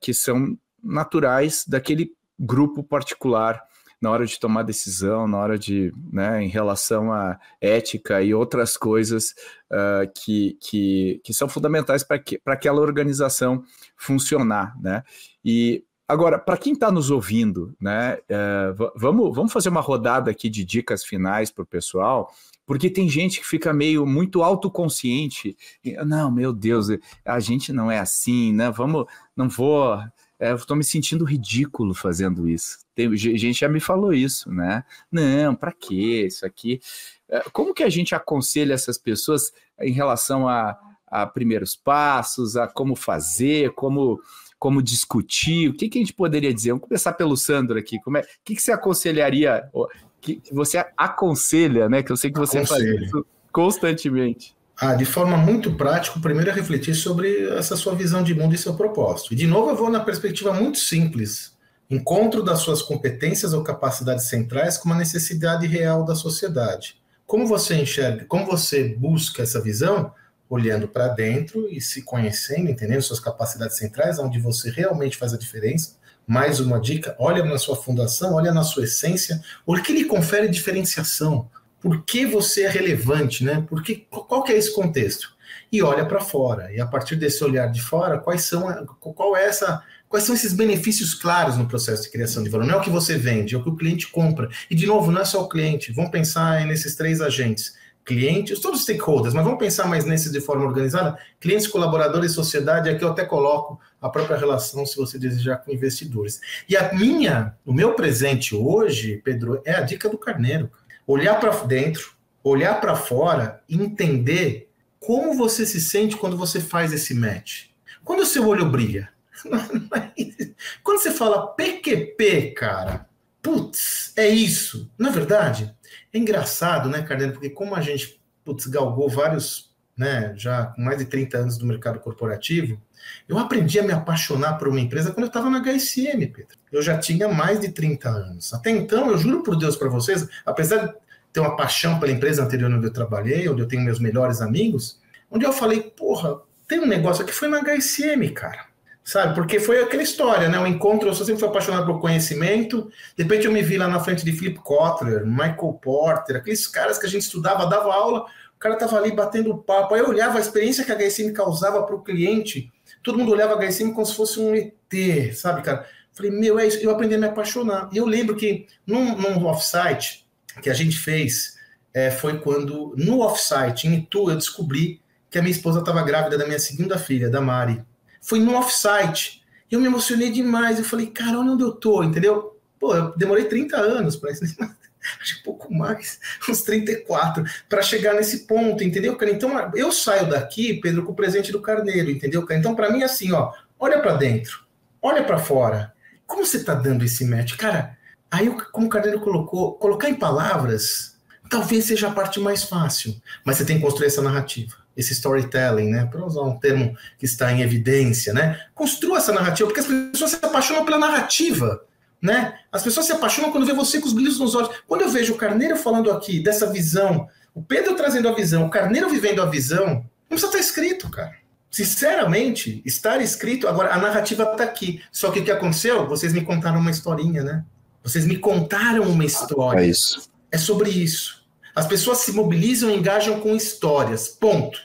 [0.00, 3.60] que são naturais daquele grupo particular
[4.00, 8.76] na hora de tomar decisão, na hora de, né, em relação à ética e outras
[8.76, 9.34] coisas
[9.70, 13.64] uh, que, que, que são fundamentais para aquela organização
[13.96, 15.02] funcionar, né?
[15.44, 20.50] E agora, para quem está nos ouvindo, né, uh, vamos, vamos fazer uma rodada aqui
[20.50, 22.30] de dicas finais para o pessoal,
[22.66, 25.56] porque tem gente que fica meio muito autoconsciente.
[26.04, 26.88] Não, meu Deus,
[27.24, 28.70] a gente não é assim, né?
[28.72, 29.98] Vamos, não vou
[30.38, 32.85] estou me sentindo ridículo fazendo isso.
[32.96, 34.82] Tem, gente já me falou isso, né?
[35.12, 36.24] Não, para quê?
[36.26, 36.80] Isso aqui.
[37.28, 42.66] É, como que a gente aconselha essas pessoas em relação a, a primeiros passos, a
[42.66, 44.18] como fazer, como
[44.58, 45.68] como discutir?
[45.68, 46.70] O que, que a gente poderia dizer?
[46.70, 48.00] Vamos começar pelo Sandro aqui.
[48.00, 49.70] Como é, o que, que você aconselharia?
[50.18, 52.02] Que, que você aconselha, né?
[52.02, 52.98] Que eu sei que você Aconselho.
[52.98, 54.56] faz isso constantemente.
[54.78, 58.58] Ah, de forma muito prática, primeiro é refletir sobre essa sua visão de mundo e
[58.58, 59.34] seu propósito.
[59.34, 61.55] E de novo eu vou na perspectiva muito simples.
[61.90, 67.00] Encontro das suas competências ou capacidades centrais com uma necessidade real da sociedade.
[67.26, 70.12] Como você enxerga, como você busca essa visão?
[70.48, 75.38] Olhando para dentro e se conhecendo, entendendo suas capacidades centrais, onde você realmente faz a
[75.38, 75.96] diferença.
[76.26, 80.48] Mais uma dica: olha na sua fundação, olha na sua essência, o que lhe confere
[80.48, 81.48] diferenciação
[81.86, 83.64] por que você é relevante, né?
[83.68, 85.36] Porque, qual que é esse contexto?
[85.70, 86.72] E olha para fora.
[86.72, 90.52] E a partir desse olhar de fora, quais são, qual é essa, quais são esses
[90.52, 92.66] benefícios claros no processo de criação de valor?
[92.66, 94.48] Não é o que você vende, é o que o cliente compra.
[94.70, 95.92] E, de novo, não é só o cliente.
[95.92, 97.74] Vamos pensar nesses três agentes.
[98.04, 101.18] Clientes, todos os stakeholders, mas vamos pensar mais nesses de forma organizada.
[101.40, 106.40] Clientes, colaboradores, sociedade, aqui eu até coloco a própria relação, se você desejar, com investidores.
[106.68, 110.70] E a minha, o meu presente hoje, Pedro, é a dica do carneiro
[111.06, 116.92] olhar para dentro, olhar para fora e entender como você se sente quando você faz
[116.92, 117.66] esse match.
[118.04, 119.08] Quando o seu olho brilha.
[120.82, 123.08] Quando você fala PQP, cara,
[123.42, 124.90] putz, é isso.
[124.98, 125.74] Na é verdade,
[126.12, 127.32] é engraçado, né, Carneiro?
[127.34, 131.66] Porque como a gente, putz, galgou vários, né, já com mais de 30 anos do
[131.66, 132.80] mercado corporativo,
[133.28, 136.56] eu aprendi a me apaixonar por uma empresa quando eu estava na HSM, Pedro.
[136.72, 138.52] Eu já tinha mais de 30 anos.
[138.52, 140.94] Até então, eu juro por Deus para vocês, apesar de
[141.32, 145.00] ter uma paixão pela empresa anterior onde eu trabalhei, onde eu tenho meus melhores amigos,
[145.30, 148.65] onde eu falei, porra, tem um negócio aqui, foi na HSM, cara.
[149.06, 149.36] Sabe?
[149.36, 150.58] Porque foi aquela história, né?
[150.58, 152.90] O encontro, eu sempre fui apaixonado por conhecimento.
[153.16, 156.98] De repente eu me vi lá na frente de Philip Kotler, Michael Porter, aqueles caras
[156.98, 158.26] que a gente estudava, dava aula,
[158.56, 159.94] O cara tava ali batendo papo.
[159.94, 162.68] Aí eu olhava a experiência que a HSM causava para o cliente.
[163.00, 165.86] Todo mundo olhava a HSM como se fosse um ET, sabe, cara?
[166.12, 166.78] Falei, meu, é isso.
[166.78, 167.88] Eu aprendi a me apaixonar.
[167.92, 170.26] E eu lembro que num, num offsite
[170.60, 171.56] que a gente fez,
[171.94, 175.00] é, foi quando, no offsite, em Itu, eu descobri
[175.30, 177.84] que a minha esposa estava grávida da minha segunda filha, da Mari.
[178.26, 179.40] Foi no offsite.
[179.70, 180.78] Eu me emocionei demais.
[180.78, 182.58] Eu falei, cara, onde eu tô, entendeu?
[182.76, 184.42] Pô, eu demorei 30 anos para isso.
[185.20, 186.18] Acho que um pouco mais,
[186.50, 189.30] uns 34, para chegar nesse ponto, entendeu, cara?
[189.30, 192.58] Então, eu saio daqui, Pedro, com o presente do carneiro, entendeu, cara?
[192.58, 194.64] Então, para mim, assim, ó, olha para dentro,
[195.00, 195.94] olha para fora.
[196.26, 197.54] Como você tá dando esse match?
[197.56, 197.96] Cara,
[198.28, 201.14] aí, como o carneiro colocou, colocar em palavras
[201.48, 203.14] talvez seja a parte mais fácil,
[203.44, 206.06] mas você tem que construir essa narrativa esse storytelling, né?
[206.06, 208.60] Para usar um termo que está em evidência, né?
[208.74, 211.84] Construa essa narrativa, porque as pessoas se apaixonam pela narrativa,
[212.20, 212.58] né?
[212.72, 214.70] As pessoas se apaixonam quando vê você com os brilhos nos olhos.
[214.86, 218.70] Quando eu vejo o Carneiro falando aqui dessa visão, o Pedro trazendo a visão, o
[218.70, 221.34] Carneiro vivendo a visão, não precisa estar escrito, cara.
[221.70, 225.02] Sinceramente, estar escrito, agora a narrativa está aqui.
[225.12, 226.08] Só que o que aconteceu?
[226.08, 227.64] Vocês me contaram uma historinha, né?
[228.02, 229.80] Vocês me contaram uma história.
[229.80, 230.30] É isso.
[230.50, 231.45] É sobre isso.
[231.76, 234.28] As pessoas se mobilizam e engajam com histórias.
[234.28, 234.80] Ponto.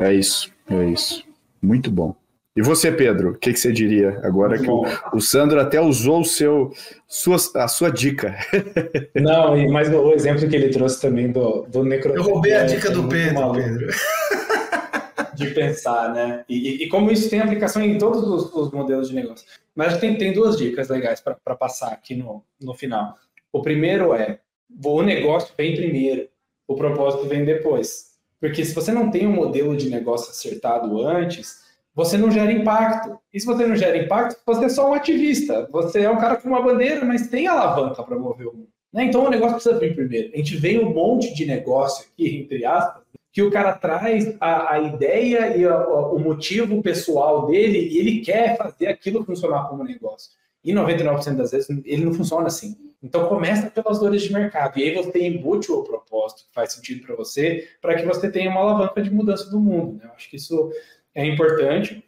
[0.00, 1.22] É isso, é isso.
[1.62, 2.16] Muito bom.
[2.56, 5.80] E você, Pedro, o que, que, você diria agora Muito que o, o, Sandro até
[5.80, 6.72] usou o seu,
[7.06, 8.34] sua, a sua dica?
[9.14, 12.26] Não, mas o exemplo que ele trouxe também do, do necrotério.
[12.26, 13.86] Eu roubei a dica é do Pedro, Pedro.
[15.34, 16.44] De pensar, né?
[16.48, 19.46] E, e, como isso tem aplicação em todos os, os modelos de negócio.
[19.74, 23.14] Mas tem, tem duas dicas legais para passar aqui no, no final.
[23.52, 24.40] O primeiro é:
[24.84, 26.28] o negócio vem primeiro,
[26.66, 28.16] o propósito vem depois.
[28.40, 31.64] Porque se você não tem um modelo de negócio acertado antes,
[31.94, 33.18] você não gera impacto.
[33.32, 35.66] E se você não gera impacto, você é só um ativista.
[35.72, 38.68] Você é um cara com uma bandeira, mas tem alavanca para mover o mundo.
[38.92, 39.04] Né?
[39.04, 40.30] Então o negócio precisa vir primeiro.
[40.34, 43.02] A gente vê um monte de negócio aqui, entre aspas,
[43.32, 47.98] que o cara traz a, a ideia e a, a, o motivo pessoal dele e
[47.98, 50.30] ele quer fazer aquilo funcionar como negócio.
[50.64, 52.74] E 99% das vezes ele não funciona assim.
[53.06, 54.78] Então começa pelas dores de mercado.
[54.78, 58.50] E aí você embute o propósito que faz sentido para você, para que você tenha
[58.50, 59.98] uma alavanca de mudança do mundo.
[59.98, 60.06] Né?
[60.06, 60.72] Eu acho que isso
[61.14, 62.04] é importante.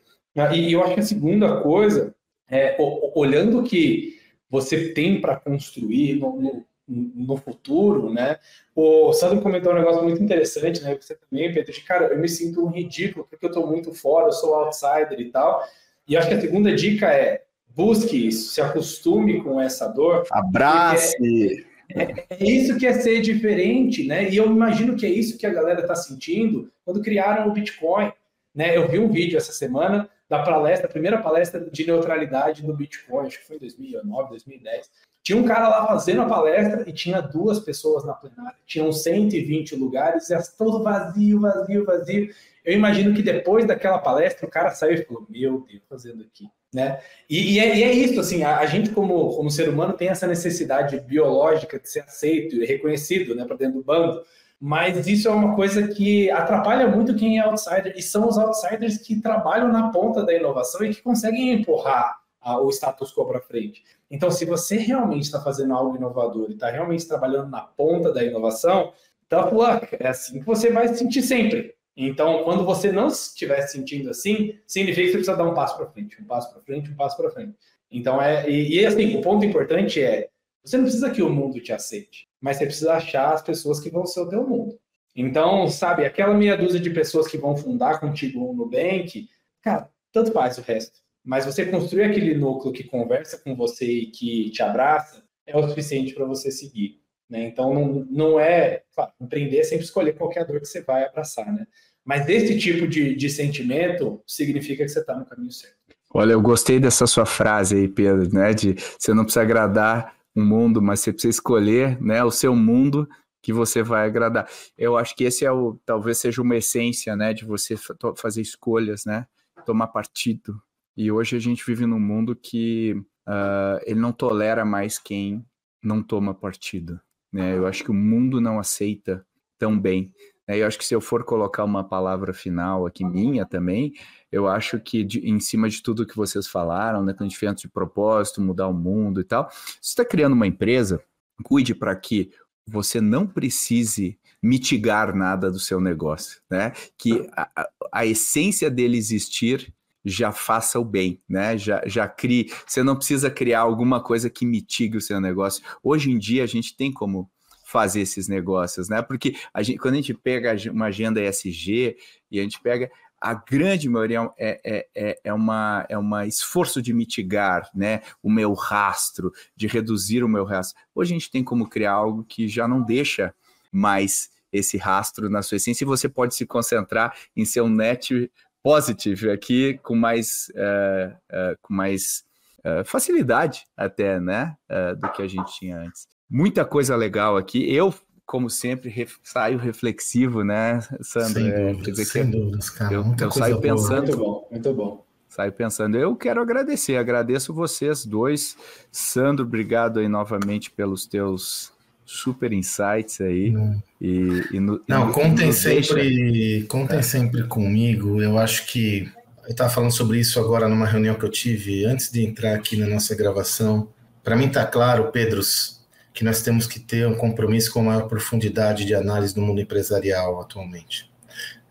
[0.53, 2.14] E eu acho que a segunda coisa
[2.51, 2.76] é
[3.14, 4.18] olhando o que
[4.51, 8.38] você tem para construir no, no, no, futuro, né?
[8.74, 10.96] O Sandro comentou um negócio muito interessante, né?
[11.01, 14.28] Você também, Pedro, de cara, eu me sinto um ridículo porque eu estou muito fora,
[14.28, 15.62] eu sou outsider e tal.
[16.07, 17.44] E acho que a segunda dica é
[17.79, 20.26] busque isso, se acostume com essa dor.
[20.33, 21.64] Abrace!
[21.95, 24.29] É, é, isso que é ser diferente, né?
[24.29, 28.12] E eu imagino que é isso que a galera está sentindo quando criaram o Bitcoin.
[28.53, 28.76] Né?
[28.76, 33.29] Eu vi um vídeo essa semana da palestra, a primeira palestra de neutralidade do Bitcoin,
[33.29, 34.91] acho que foi em 2009, 2010.
[35.22, 38.59] Tinha um cara lá fazendo a palestra e tinha duas pessoas na plenária.
[38.66, 42.35] Tinham 120 lugares e todo vazio, vazio, vazio.
[42.64, 46.49] Eu imagino que depois daquela palestra o cara saiu e falou: Meu Deus, fazendo aqui.
[46.73, 47.01] Né?
[47.31, 50.09] E, e, é, e é, isso, assim, a, a, gente como, como ser humano tem
[50.09, 54.23] essa necessidade biológica de ser aceito e reconhecido né, para dentro do bando,
[54.61, 58.99] mas isso é uma coisa que atrapalha muito quem é outsider, e são os outsiders
[58.99, 63.41] que trabalham na ponta da inovação e que conseguem empurrar a, o status quo para
[63.41, 63.83] frente.
[64.11, 68.23] Então, se você realmente está fazendo algo inovador e está realmente trabalhando na ponta da
[68.23, 68.93] inovação,
[69.29, 71.78] tough luck, é assim que você vai se sentir sempre.
[72.01, 75.88] Então, quando você não estiver sentindo assim, significa que você precisa dar um passo para
[75.88, 77.57] frente, um passo para frente, um passo para frente.
[77.90, 80.28] Então, é, e, e, assim, o ponto importante é,
[80.64, 83.90] você não precisa que o mundo te aceite, mas você precisa achar as pessoas que
[83.90, 84.78] vão ser o teu mundo.
[85.16, 89.28] Então, sabe, aquela meia dúzia de pessoas que vão fundar contigo um Nubank,
[89.61, 91.01] cara, tanto faz o resto.
[91.24, 95.68] Mas você construir aquele núcleo que conversa com você e que te abraça é o
[95.68, 97.01] suficiente para você seguir.
[97.28, 97.46] Né?
[97.46, 98.82] Então, não, não é.
[98.94, 101.66] Claro, empreender é sempre escolher qualquer dor que você vai abraçar, né?
[102.09, 105.76] Mas esse tipo de, de sentimento significa que você está no caminho certo.
[106.11, 108.54] Olha, eu gostei dessa sua frase aí, Pedro, né?
[108.54, 113.06] De você não precisa agradar o mundo, mas você precisa escolher né, o seu mundo
[113.42, 114.48] que você vai agradar.
[114.78, 117.76] Eu acho que esse é o, talvez seja uma essência, né, de você
[118.16, 119.26] fazer escolhas, né,
[119.66, 120.59] tomar partido.
[120.96, 122.94] E hoje a gente vive num mundo que
[123.28, 125.44] uh, ele não tolera mais quem
[125.82, 126.98] não toma partido,
[127.30, 127.54] né?
[127.54, 129.26] Eu acho que o mundo não aceita
[129.59, 130.11] tão bem
[130.57, 133.92] eu acho que se eu for colocar uma palavra final aqui minha também,
[134.32, 138.40] eu acho que de, em cima de tudo que vocês falaram, né, gente de propósito,
[138.40, 141.03] mudar o mundo e tal, você está criando uma empresa,
[141.44, 142.30] cuide para que
[142.66, 146.72] você não precise mitigar nada do seu negócio, né?
[146.96, 149.74] Que a, a essência dele existir
[150.05, 151.59] já faça o bem, né?
[151.59, 152.53] Já, já crie.
[152.66, 155.62] Você não precisa criar alguma coisa que mitigue o seu negócio.
[155.82, 157.30] Hoje em dia a gente tem como
[157.69, 159.03] fazer esses negócios, né?
[159.03, 161.99] Porque a gente, quando a gente pega uma agenda ESG
[162.31, 162.91] e a gente pega
[163.21, 168.31] a grande maioria é, é, é, é, uma, é uma esforço de mitigar né, o
[168.31, 170.81] meu rastro, de reduzir o meu rastro.
[170.95, 173.35] Hoje a gente tem como criar algo que já não deixa
[173.71, 178.33] mais esse rastro na sua essência e você pode se concentrar em ser um net
[178.62, 182.25] positive aqui com mais, uh, uh, com mais
[182.61, 184.57] uh, facilidade até, né,
[184.99, 186.09] do que a gente tinha antes.
[186.31, 187.72] Muita coisa legal aqui.
[187.72, 187.95] Eu
[188.29, 191.33] como sempre, ref, saio reflexivo, né, Sandro?
[191.33, 192.93] Sem é, dúvidas, sem dúvidas, cara.
[192.93, 194.07] Eu, eu saio pensando.
[194.09, 195.05] Muito bom, muito bom.
[195.31, 198.57] Saio pensando, eu quero agradecer, agradeço vocês dois.
[198.93, 201.72] Sandro, obrigado aí novamente pelos teus
[202.05, 203.51] super insights aí.
[203.51, 206.66] Não, e, e no, Não e contem sempre, deixa...
[206.66, 207.03] contem é.
[207.03, 208.22] sempre comigo.
[208.22, 209.11] Eu acho que
[209.45, 212.76] eu estava falando sobre isso agora numa reunião que eu tive antes de entrar aqui
[212.76, 213.89] na nossa gravação.
[214.22, 215.78] Para mim está claro, Pedros,
[216.19, 220.41] que nós temos que ter um compromisso com maior profundidade de análise do mundo empresarial
[220.41, 221.09] atualmente.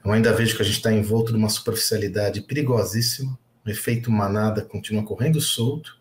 [0.06, 5.04] Eu ainda vejo que a gente está envolto numa superficialidade perigosíssima, o efeito manada continua
[5.04, 5.98] correndo solto,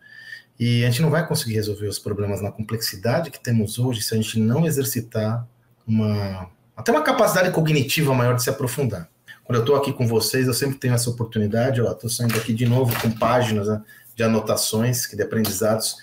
[0.61, 4.15] e a gente não vai conseguir resolver os problemas na complexidade que temos hoje se
[4.15, 5.45] a gente não exercitar
[5.85, 9.09] uma até uma capacidade cognitiva maior de se aprofundar.
[9.43, 12.65] Quando eu estou aqui com vocês, eu sempre tenho essa oportunidade, estou saindo aqui de
[12.65, 13.83] novo com páginas né,
[14.15, 15.97] de anotações, de aprendizados,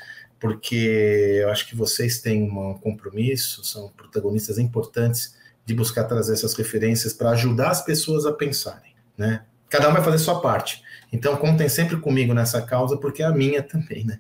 [0.44, 6.54] porque eu acho que vocês têm um compromisso, são protagonistas importantes de buscar trazer essas
[6.54, 9.46] referências para ajudar as pessoas a pensarem, né?
[9.70, 10.84] Cada um vai fazer sua parte.
[11.14, 14.20] Então, contem sempre comigo nessa causa, porque é a minha também, né?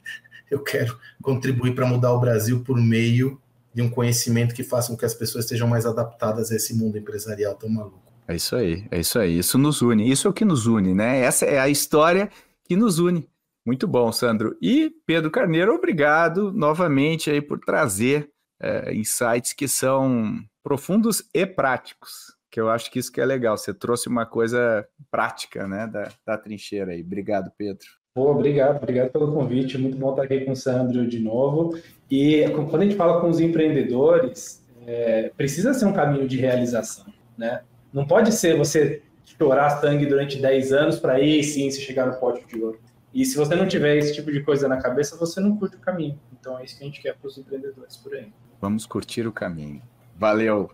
[0.49, 3.37] Eu quero contribuir para mudar o Brasil por meio
[3.73, 6.97] de um conhecimento que faça com que as pessoas estejam mais adaptadas a esse mundo
[6.97, 8.01] empresarial tão maluco.
[8.29, 9.39] É isso aí, é isso aí.
[9.39, 11.19] Isso nos une, isso é o que nos une, né?
[11.19, 12.29] Essa é a história
[12.63, 13.27] que nos une.
[13.65, 14.57] Muito bom, Sandro.
[14.61, 18.29] E Pedro Carneiro, obrigado novamente aí por trazer
[18.61, 23.57] é, insights que são profundos e práticos, que eu acho que isso que é legal.
[23.57, 27.01] Você trouxe uma coisa prática, né, da, da trincheira aí.
[27.01, 27.85] Obrigado, Pedro.
[28.13, 29.77] Pô, obrigado, obrigado pelo convite.
[29.77, 31.77] Muito bom estar aqui com o Sandro de novo.
[32.11, 37.05] E quando a gente fala com os empreendedores, é, precisa ser um caminho de realização,
[37.37, 37.63] né?
[37.91, 42.19] Não pode ser você chorar sangue durante 10 anos para aí sim se chegar no
[42.19, 42.79] pódio de ouro.
[43.13, 45.79] E se você não tiver esse tipo de coisa na cabeça, você não curte o
[45.79, 46.19] caminho.
[46.39, 48.33] Então é isso que a gente quer para os empreendedores por aí.
[48.59, 49.81] Vamos curtir o caminho.
[50.17, 50.71] Valeu!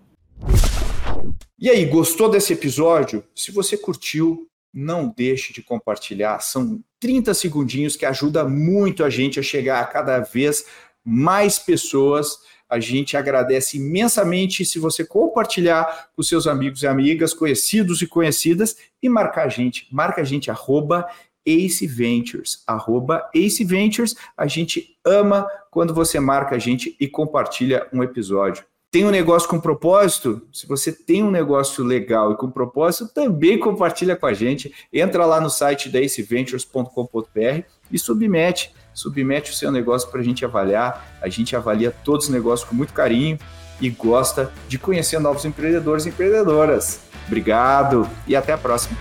[1.60, 3.24] E aí, gostou desse episódio?
[3.36, 6.40] Se você curtiu, não deixe de compartilhar.
[6.40, 10.66] São 30 segundinhos que ajuda muito a gente a chegar a cada vez
[11.04, 12.38] mais pessoas.
[12.70, 18.78] A gente agradece imensamente se você compartilhar com seus amigos e amigas, conhecidos e conhecidas
[19.02, 19.88] e marcar a gente.
[19.92, 21.06] Marca a gente, arroba
[21.50, 24.16] Ace Ventures, arroba Ace Ventures.
[24.38, 28.64] A gente ama quando você marca a gente e compartilha um episódio.
[28.92, 30.42] Tem um negócio com propósito?
[30.52, 34.74] Se você tem um negócio legal e com propósito, também compartilha com a gente.
[34.92, 40.44] Entra lá no site da aceventures.com.br e submete, submete o seu negócio para a gente
[40.44, 41.20] avaliar.
[41.22, 43.38] A gente avalia todos os negócios com muito carinho
[43.80, 47.02] e gosta de conhecer novos empreendedores e empreendedoras.
[47.28, 48.98] Obrigado e até a próxima.